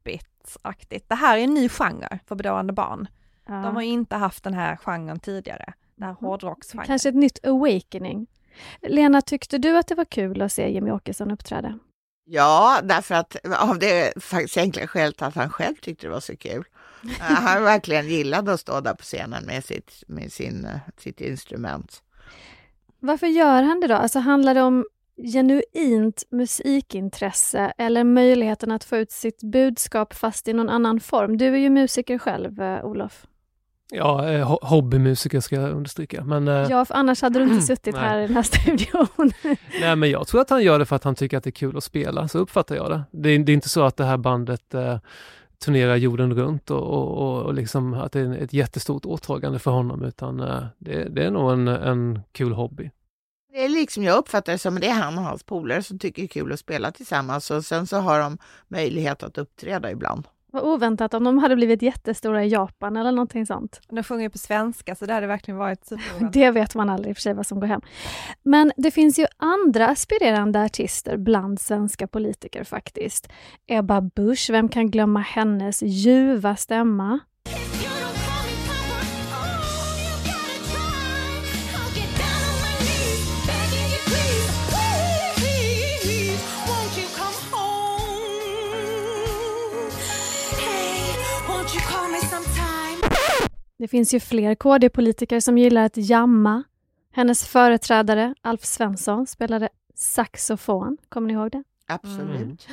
poppigt-aktigt. 0.04 1.08
Det 1.08 1.14
här 1.14 1.38
är 1.38 1.44
en 1.44 1.54
ny 1.54 1.68
genre 1.68 2.18
för 2.28 2.34
bedårande 2.34 2.72
barn. 2.72 3.06
Ja. 3.48 3.54
De 3.54 3.74
har 3.74 3.82
ju 3.82 3.88
inte 3.88 4.16
haft 4.16 4.44
den 4.44 4.54
här 4.54 4.76
genren 4.76 5.20
tidigare. 5.20 5.72
Den 6.00 6.06
här 6.08 6.16
Mhm. 6.20 6.26
hårdrocksgenren. 6.28 6.86
Kanske 6.86 7.08
ett 7.08 7.14
nytt 7.14 7.46
awakening. 7.46 8.26
Lena, 8.82 9.22
tyckte 9.22 9.58
du 9.58 9.78
att 9.78 9.86
det 9.86 9.94
var 9.94 10.04
kul 10.04 10.42
att 10.42 10.52
se 10.52 10.70
Jimmy 10.72 10.90
Åkesson 10.90 11.30
uppträda? 11.30 11.78
Ja, 12.24 12.80
därför 12.82 13.14
att 13.14 13.36
av 13.60 13.78
det 13.78 14.22
faktiskt 14.22 14.56
enkla 14.56 14.86
skälet 14.86 15.22
att 15.22 15.34
han 15.34 15.50
själv 15.50 15.74
tyckte 15.74 16.06
det 16.06 16.10
var 16.10 16.20
så 16.20 16.36
kul. 16.36 16.64
Eh, 17.20 17.24
Han 17.24 17.62
verkligen 17.62 18.08
gillade 18.08 18.52
att 18.52 18.60
stå 18.60 18.80
där 18.80 18.94
på 18.94 19.02
scenen 19.02 19.44
med 19.44 19.64
sitt, 19.64 20.04
med 20.06 20.32
sin, 20.32 20.68
sitt 20.98 21.20
instrument. 21.20 22.02
Varför 23.00 23.26
gör 23.26 23.62
han 23.62 23.80
det 23.80 23.86
då? 23.86 23.94
Alltså 23.94 24.18
handlar 24.18 24.54
det 24.54 24.62
om 24.62 24.84
genuint 25.32 26.22
musikintresse 26.30 27.72
eller 27.78 28.04
möjligheten 28.04 28.70
att 28.70 28.84
få 28.84 28.96
ut 28.96 29.12
sitt 29.12 29.42
budskap 29.42 30.14
fast 30.14 30.48
i 30.48 30.52
någon 30.52 30.68
annan 30.68 31.00
form? 31.00 31.36
Du 31.38 31.46
är 31.46 31.58
ju 31.58 31.70
musiker 31.70 32.18
själv, 32.18 32.60
eh, 32.62 32.84
Olof. 32.84 33.26
Ja, 33.92 34.28
eh, 34.28 34.48
ho- 34.50 34.64
hobbymusiker 34.64 35.40
ska 35.40 35.56
jag 35.56 35.70
understryka. 35.70 36.24
Men, 36.24 36.48
eh, 36.48 36.66
Ja, 36.70 36.84
för 36.84 36.94
annars 36.94 37.22
hade 37.22 37.38
du 37.38 37.44
inte 37.44 37.66
suttit 37.66 37.96
här 37.96 38.18
i 38.18 38.26
den 38.26 38.36
här 38.36 38.42
studion. 38.42 39.06
nej, 39.80 39.96
men 39.96 40.10
jag 40.10 40.26
tror 40.26 40.40
att 40.40 40.50
han 40.50 40.62
gör 40.62 40.78
det 40.78 40.86
för 40.86 40.96
att 40.96 41.04
han 41.04 41.14
tycker 41.14 41.36
att 41.38 41.44
det 41.44 41.50
är 41.50 41.52
kul 41.52 41.76
att 41.76 41.84
spela. 41.84 42.28
Så 42.28 42.38
uppfattar 42.38 42.76
jag 42.76 42.90
det. 42.90 43.02
Det 43.10 43.28
är, 43.30 43.38
det 43.38 43.52
är 43.52 43.54
inte 43.54 43.68
så 43.68 43.82
att 43.82 43.96
det 43.96 44.04
här 44.04 44.16
bandet 44.16 44.74
eh, 44.74 44.98
turnerar 45.64 45.96
jorden 45.96 46.34
runt 46.34 46.70
och, 46.70 46.80
och, 46.82 47.18
och, 47.18 47.42
och 47.42 47.54
liksom 47.54 47.94
att 47.94 48.12
det 48.12 48.20
är 48.20 48.32
ett 48.36 48.52
jättestort 48.52 49.06
åtagande 49.06 49.58
för 49.58 49.70
honom 49.70 50.04
utan 50.04 50.40
eh, 50.40 50.62
det, 50.78 51.04
det 51.08 51.24
är 51.24 51.30
nog 51.30 51.52
en, 51.52 51.68
en 51.68 52.20
kul 52.32 52.52
hobby. 52.52 52.90
Det 53.52 53.64
är 53.64 53.68
liksom, 53.68 54.02
jag 54.04 54.18
uppfattar 54.18 54.52
det 54.52 54.58
som 54.58 54.80
det 54.80 54.86
är 54.86 54.92
han 54.94 55.18
och 55.18 55.24
hans 55.24 55.42
polare 55.44 55.82
som 55.82 55.98
tycker 55.98 56.22
det 56.22 56.26
är 56.26 56.28
kul 56.28 56.52
att 56.52 56.60
spela 56.60 56.92
tillsammans 56.92 57.50
och 57.50 57.64
sen 57.64 57.86
så 57.86 57.96
har 57.96 58.20
de 58.20 58.38
möjlighet 58.68 59.22
att 59.22 59.38
uppträda 59.38 59.90
ibland. 59.90 60.24
Vad 60.52 60.62
oväntat 60.62 61.14
om 61.14 61.24
de 61.24 61.38
hade 61.38 61.56
blivit 61.56 61.82
jättestora 61.82 62.44
i 62.44 62.48
Japan 62.48 62.96
eller 62.96 63.12
någonting 63.12 63.46
sånt. 63.46 63.80
De 63.88 64.02
sjunger 64.02 64.22
ju 64.22 64.30
på 64.30 64.38
svenska 64.38 64.94
så 64.94 65.06
det 65.06 65.14
hade 65.14 65.26
verkligen 65.26 65.58
varit 65.58 65.86
superoväntat. 65.86 66.32
Det 66.32 66.50
vet 66.50 66.74
man 66.74 66.90
aldrig 66.90 67.10
i 67.10 67.12
och 67.12 67.16
för 67.16 67.22
sig 67.22 67.34
vad 67.34 67.46
som 67.46 67.60
går 67.60 67.66
hem. 67.66 67.80
Men 68.42 68.72
det 68.76 68.90
finns 68.90 69.18
ju 69.18 69.26
andra 69.36 69.88
aspirerande 69.88 70.62
artister 70.62 71.16
bland 71.16 71.60
svenska 71.60 72.06
politiker 72.06 72.64
faktiskt. 72.64 73.28
Ebba 73.66 74.00
Busch, 74.00 74.48
vem 74.50 74.68
kan 74.68 74.90
glömma 74.90 75.20
hennes 75.20 75.82
ljuva 75.82 76.56
stämma? 76.56 77.20
Det 93.80 93.88
finns 93.88 94.14
ju 94.14 94.20
fler 94.20 94.54
KD-politiker 94.54 95.40
som 95.40 95.58
gillar 95.58 95.84
att 95.84 95.96
jamma. 95.96 96.62
Hennes 97.12 97.46
företrädare, 97.46 98.34
Alf 98.42 98.64
Svensson, 98.64 99.26
spelade 99.26 99.68
saxofon. 99.94 100.96
Kommer 101.08 101.28
ni 101.28 101.34
ihåg 101.34 101.50
det? 101.50 101.62
Absolut. 101.86 102.68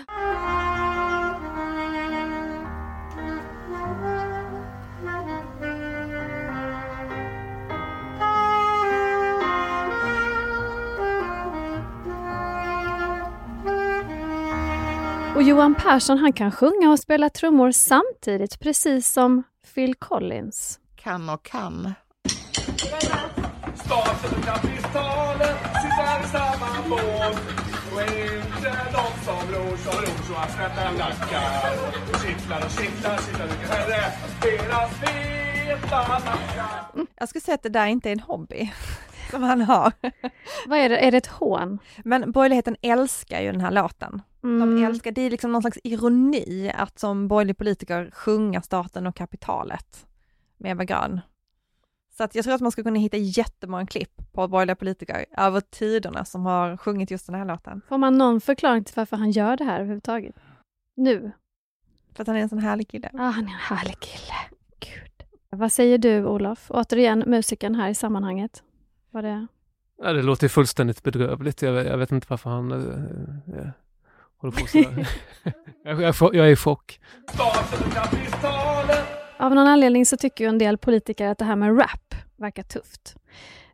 Och 15.35 15.43
Johan 15.43 15.75
Persson 15.75 16.17
han 16.17 16.33
kan 16.33 16.51
sjunga 16.51 16.91
och 16.91 16.99
spela 16.99 17.29
trummor 17.29 17.71
samtidigt, 17.71 18.59
precis 18.59 19.11
som 19.11 19.43
Phil 19.73 19.95
Collins. 19.95 20.79
Kan 21.07 21.29
och 21.29 21.43
kan. 21.43 21.93
Staten 23.75 24.37
och 24.39 24.43
kapitalet 24.45 25.57
sitter 25.57 26.23
i 26.23 26.27
samma 26.27 26.89
båt 26.89 27.39
och 27.93 28.01
är 28.01 28.37
inte 28.37 28.69
de 28.91 29.25
som 29.25 29.51
ror 29.53 29.77
som 29.77 30.01
ror 30.01 30.23
så 30.27 30.35
att 30.35 30.51
svälta 30.51 30.91
nackar 30.91 31.73
och 32.13 32.21
kittlar 32.21 32.65
och 32.65 32.71
kittlar, 32.71 33.17
kittlar 33.17 33.45
mycket 33.47 33.69
hellre 33.69 34.11
deras 34.41 34.91
feta 34.99 35.97
nackar. 36.07 37.05
Jag 37.15 37.29
skulle 37.29 37.41
säga 37.41 37.55
att 37.55 37.63
det 37.63 37.69
där 37.69 37.87
inte 37.87 38.09
är 38.09 38.13
en 38.13 38.19
hobby 38.19 38.71
som 39.31 39.43
han 39.43 39.61
har. 39.61 39.91
Vad 40.67 40.79
är 40.79 40.89
det? 40.89 40.97
Är 40.97 41.11
det 41.11 41.17
ett 41.17 41.27
hån? 41.27 41.79
Men 42.03 42.31
borgerligheten 42.31 42.75
älskar 42.81 43.41
ju 43.41 43.51
den 43.51 43.61
här 43.61 43.71
låten. 43.71 44.21
De 44.41 44.61
Mm. 44.61 44.83
älskar, 44.85 45.11
det 45.11 45.21
är 45.21 45.29
liksom 45.31 45.51
någon 45.51 45.61
slags 45.61 45.79
ironi 45.83 46.71
att 46.77 46.99
som 46.99 47.27
borgerlig 47.27 47.57
politiker 47.57 48.11
sjunga 48.13 48.61
staten 48.61 49.07
och 49.07 49.15
kapitalet 49.15 50.03
med 50.57 50.71
Eva 50.71 50.83
Grön. 50.83 51.21
Så 52.17 52.23
att 52.23 52.35
jag 52.35 52.43
tror 52.43 52.55
att 52.55 52.61
man 52.61 52.71
ska 52.71 52.83
kunna 52.83 52.99
hitta 52.99 53.17
jättemånga 53.17 53.85
klipp 53.85 54.11
på 54.31 54.47
borgerliga 54.47 54.75
politiker 54.75 55.25
över 55.37 55.61
tiderna 55.61 56.25
som 56.25 56.45
har 56.45 56.77
sjungit 56.77 57.11
just 57.11 57.25
den 57.25 57.35
här 57.35 57.45
låten. 57.45 57.81
Får 57.89 57.97
man 57.97 58.17
någon 58.17 58.41
förklaring 58.41 58.83
till 58.83 58.93
varför 58.95 59.17
han 59.17 59.31
gör 59.31 59.57
det 59.57 59.63
här 59.63 59.79
överhuvudtaget? 59.79 60.35
Nu? 60.95 61.31
För 62.15 62.21
att 62.21 62.27
han 62.27 62.35
är 62.35 62.41
en 62.41 62.49
sån 62.49 62.59
härlig 62.59 62.89
kille. 62.89 63.09
Ah, 63.13 63.29
han 63.29 63.43
är 63.43 63.51
en 63.51 63.59
härlig 63.59 63.99
kille. 63.99 64.33
Gud. 64.79 65.23
Vad 65.49 65.71
säger 65.71 65.97
du, 65.97 66.25
Olof? 66.25 66.65
Återigen 66.69 67.23
musikern 67.27 67.75
här 67.75 67.89
i 67.89 67.95
sammanhanget. 67.95 68.63
Var 69.11 69.21
det... 69.21 69.47
Ja, 70.01 70.13
det 70.13 70.23
låter 70.23 70.47
fullständigt 70.47 71.03
bedrövligt. 71.03 71.61
Jag, 71.61 71.85
jag 71.85 71.97
vet 71.97 72.11
inte 72.11 72.27
varför 72.29 72.49
han 72.49 72.71
äh, 72.71 72.77
äh, 73.59 73.69
håller 74.37 74.59
på 74.59 74.67
sådär. 74.67 75.09
jag, 75.83 76.01
jag, 76.01 76.15
jag 76.35 76.47
är 76.47 76.51
i 76.51 76.55
chock. 76.55 76.99
Av 79.39 79.55
någon 79.55 79.67
anledning 79.67 80.05
så 80.05 80.17
tycker 80.17 80.43
ju 80.43 80.49
en 80.49 80.57
del 80.57 80.77
politiker 80.77 81.27
att 81.27 81.37
det 81.37 81.45
här 81.45 81.55
med 81.55 81.79
rap 81.79 82.15
verkar 82.37 82.63
tufft. 82.63 83.15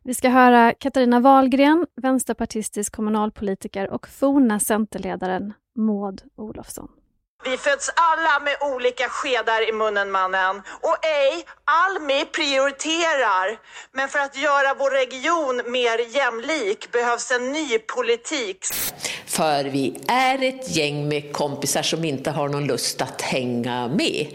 Vi 0.02 0.14
ska 0.14 0.28
höra 0.28 0.74
Katarina 0.74 1.20
Wahlgren, 1.20 1.86
vänsterpartistisk 1.96 2.96
kommunalpolitiker 2.96 3.90
och 3.90 4.08
forna 4.08 4.60
centerledaren 4.60 5.52
Maud 5.76 6.22
Olofsson. 6.36 6.88
Vi 7.44 7.56
föds 7.56 7.90
alla 7.96 8.44
med 8.44 8.56
olika 8.74 9.08
skedar 9.08 9.68
i 9.68 9.72
munnen 9.72 10.10
mannen. 10.10 10.62
Och 10.80 10.96
ej, 11.04 11.44
Almi 11.64 12.24
prioriterar. 12.24 13.58
Men 13.92 14.08
för 14.08 14.18
att 14.18 14.36
göra 14.36 14.74
vår 14.78 14.90
region 14.90 15.72
mer 15.72 16.16
jämlik 16.16 16.92
behövs 16.92 17.30
en 17.30 17.52
ny 17.52 17.78
politik. 17.78 18.64
För 19.26 19.64
vi 19.64 20.00
är 20.08 20.42
ett 20.42 20.76
gäng 20.76 21.08
med 21.08 21.32
kompisar 21.32 21.82
som 21.82 22.04
inte 22.04 22.30
har 22.30 22.48
någon 22.48 22.66
lust 22.66 23.02
att 23.02 23.22
hänga 23.22 23.88
med. 23.88 24.26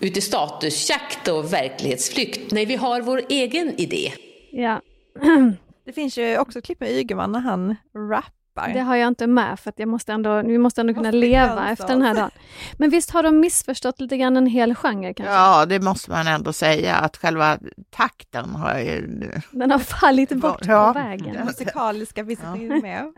Ute 0.00 0.18
i 0.18 0.22
statusjakt 0.22 1.28
och 1.28 1.52
verklighetsflykt. 1.52 2.50
Nej, 2.52 2.64
vi 2.64 2.76
har 2.76 3.00
vår 3.00 3.22
egen 3.28 3.80
idé. 3.80 4.12
Ja, 4.50 4.80
Det 5.86 5.92
finns 5.92 6.18
ju 6.18 6.38
också 6.38 6.58
ett 6.58 6.64
klipp 6.64 6.80
med 6.80 6.90
Ygeman 6.90 7.32
när 7.32 7.40
han 7.40 7.76
rappar. 8.10 8.43
Det 8.54 8.80
har 8.80 8.96
jag 8.96 9.08
inte 9.08 9.26
med 9.26 9.60
för 9.60 9.70
att 9.70 9.78
jag 9.78 9.88
måste 9.88 10.12
ändå, 10.12 10.42
vi 10.42 10.58
måste 10.58 10.80
ändå 10.80 10.94
kunna 10.94 11.08
Måste 11.08 11.16
leva 11.18 11.70
efter 11.70 11.88
den 11.88 12.02
här 12.02 12.14
dagen. 12.14 12.30
Men 12.78 12.90
visst 12.90 13.10
har 13.10 13.22
de 13.22 13.40
missförstått 13.40 14.00
lite 14.00 14.16
grann 14.16 14.36
en 14.36 14.46
hel 14.46 14.74
genre 14.74 15.14
kanske? 15.14 15.34
Ja, 15.34 15.66
det 15.66 15.80
måste 15.80 16.10
man 16.10 16.26
ändå 16.26 16.52
säga 16.52 16.94
att 16.96 17.16
själva 17.16 17.58
takten 17.90 18.54
har 18.54 18.78
ju... 18.78 19.30
Den 19.50 19.70
har 19.70 19.78
fallit 19.78 20.30
bort 20.30 20.62
Ja. 20.66 20.92
på 20.92 20.98
vägen. 21.00 21.34
Den 21.34 21.46
musikaliska 21.46 22.24
finns 22.26 22.40
Ja. 22.42 22.56
inte 22.56 22.74
med. 22.82 23.12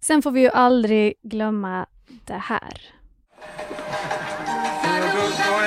Sen 0.00 0.22
får 0.22 0.30
vi 0.30 0.40
ju 0.40 0.48
aldrig 0.50 1.14
glömma 1.22 1.86
det 2.26 2.42
här. 2.42 2.80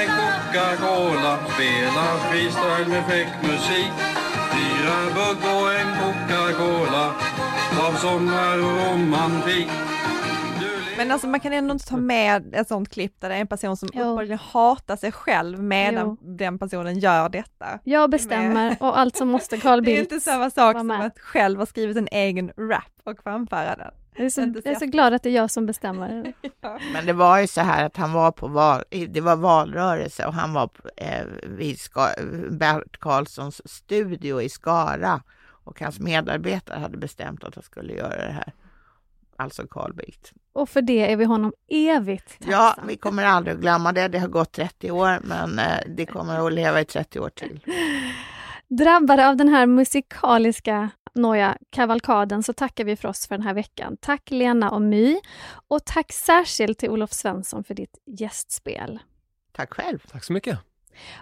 Coca-Cola 0.07 1.37
Spelar 1.53 2.17
freestyle 2.29 2.87
med 2.89 3.03
fräck 3.05 3.27
musik 3.41 3.91
Fyra 4.51 4.95
bugg 5.15 5.37
och 5.55 5.73
en 5.73 5.87
Coca-Cola 5.99 7.13
Av 7.87 7.91
sommar 7.93 8.57
och 8.57 8.91
romantik 8.93 9.67
Men 10.97 11.11
alltså 11.11 11.27
man 11.27 11.39
kan 11.39 11.53
ändå 11.53 11.71
inte 11.73 11.87
ta 11.87 11.97
med 11.97 12.55
ett 12.55 12.67
sånt 12.67 12.89
klipp 12.89 13.15
där 13.19 13.29
det 13.29 13.35
är 13.35 13.39
en 13.39 13.47
person 13.47 13.77
som 13.77 13.89
Jo. 13.93 14.01
uppenbarligen 14.01 14.37
hatar 14.37 14.95
sig 14.95 15.11
själv 15.11 15.63
medan 15.63 16.17
den 16.21 16.59
personen 16.59 16.99
gör 16.99 17.29
detta. 17.29 17.79
Jag 17.83 18.09
bestämmer 18.09 18.77
och 18.79 18.99
alltså 18.99 19.25
måste 19.25 19.57
Carl 19.57 19.81
Det 19.83 19.91
är 19.91 19.95
Bildt 19.95 20.11
inte 20.11 20.25
samma 20.25 20.49
sak 20.49 20.77
som 20.77 20.87
med. 20.87 21.05
att 21.05 21.19
själv 21.19 21.59
ha 21.59 21.65
skrivit 21.65 21.97
en 21.97 22.07
egen 22.11 22.51
rap 22.57 22.83
och 23.03 23.23
framföra 23.23 23.75
den. 23.75 23.91
Jag 24.15 24.25
är, 24.25 24.29
så, 24.29 24.41
jag 24.41 24.67
är 24.67 24.79
så 24.79 24.85
glad 24.85 25.13
att 25.13 25.23
det 25.23 25.29
är 25.29 25.33
jag 25.33 25.51
som 25.51 25.65
bestämmer. 25.65 26.33
Men 26.93 27.05
det 27.05 27.13
var 27.13 27.39
ju 27.39 27.47
så 27.47 27.61
här 27.61 27.85
att 27.85 27.97
han 27.97 28.13
var 28.13 28.31
på 28.31 28.47
val, 28.47 28.83
det 29.09 29.21
var 29.21 29.35
valrörelse 29.35 30.25
och 30.25 30.33
han 30.33 30.53
var 30.53 30.67
på, 30.67 30.89
eh, 30.97 31.25
vid 31.43 31.79
Ska, 31.79 32.07
Bert 32.51 32.99
Karlssons 32.99 33.61
studio 33.71 34.41
i 34.41 34.49
Skara 34.49 35.21
och 35.67 35.81
hans 35.81 35.99
medarbetare 35.99 36.79
hade 36.79 36.97
bestämt 36.97 37.43
att 37.43 37.55
han 37.55 37.63
skulle 37.63 37.93
göra 37.93 38.25
det 38.25 38.31
här. 38.31 38.53
Alltså 39.35 39.67
Carl 39.67 39.93
Bildt. 39.93 40.31
Och 40.53 40.69
för 40.69 40.81
det 40.81 41.11
är 41.11 41.17
vi 41.17 41.25
honom 41.25 41.53
evigt 41.71 42.37
Ja, 42.39 42.57
tacksamma. 42.69 42.87
vi 42.87 42.97
kommer 42.97 43.23
aldrig 43.25 43.55
att 43.55 43.61
glömma 43.61 43.91
det. 43.93 44.07
Det 44.07 44.19
har 44.19 44.27
gått 44.27 44.51
30 44.51 44.91
år, 44.91 45.19
men 45.23 45.59
eh, 45.59 45.79
det 45.87 46.05
kommer 46.05 46.47
att 46.47 46.53
leva 46.53 46.81
i 46.81 46.85
30 46.85 47.19
år 47.19 47.29
till. 47.29 47.59
Drabbade 48.67 49.29
av 49.29 49.37
den 49.37 49.49
här 49.49 49.65
musikaliska 49.65 50.89
noja 51.13 51.57
kavalkaden 51.69 52.43
så 52.43 52.53
tackar 52.53 52.83
vi 52.83 52.95
för 52.95 53.07
oss 53.07 53.27
för 53.27 53.37
den 53.37 53.47
här 53.47 53.53
veckan. 53.53 53.97
Tack 54.01 54.31
Lena 54.31 54.71
och 54.71 54.81
My 54.81 55.19
och 55.67 55.85
tack 55.85 56.11
särskilt 56.13 56.77
till 56.79 56.89
Olof 56.89 57.13
Svensson 57.13 57.63
för 57.63 57.73
ditt 57.73 57.97
gästspel. 58.05 58.99
Tack 59.51 59.73
själv. 59.73 59.99
Tack 60.11 60.23
så 60.23 60.33
mycket. 60.33 60.59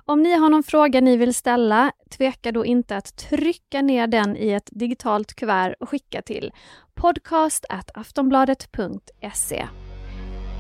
Om 0.05 0.23
ni 0.23 0.35
har 0.35 0.49
någon 0.49 0.63
fråga 0.63 1.01
ni 1.01 1.17
vill 1.17 1.33
ställa, 1.33 1.91
tveka 2.17 2.51
då 2.51 2.65
inte 2.65 2.97
att 2.97 3.17
trycka 3.17 3.81
ner 3.81 4.07
den 4.07 4.38
i 4.38 4.51
ett 4.51 4.69
digitalt 4.71 5.33
kuvert 5.33 5.75
och 5.79 5.89
skicka 5.89 6.21
till 6.21 6.51
podcast.aftonbladet.se. 6.95 9.67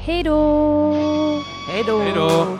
Hej 0.05 0.23
då! 0.23 0.91
Hej 1.67 1.83
då! 1.87 1.99
Hej 1.99 2.13
då! 2.15 2.59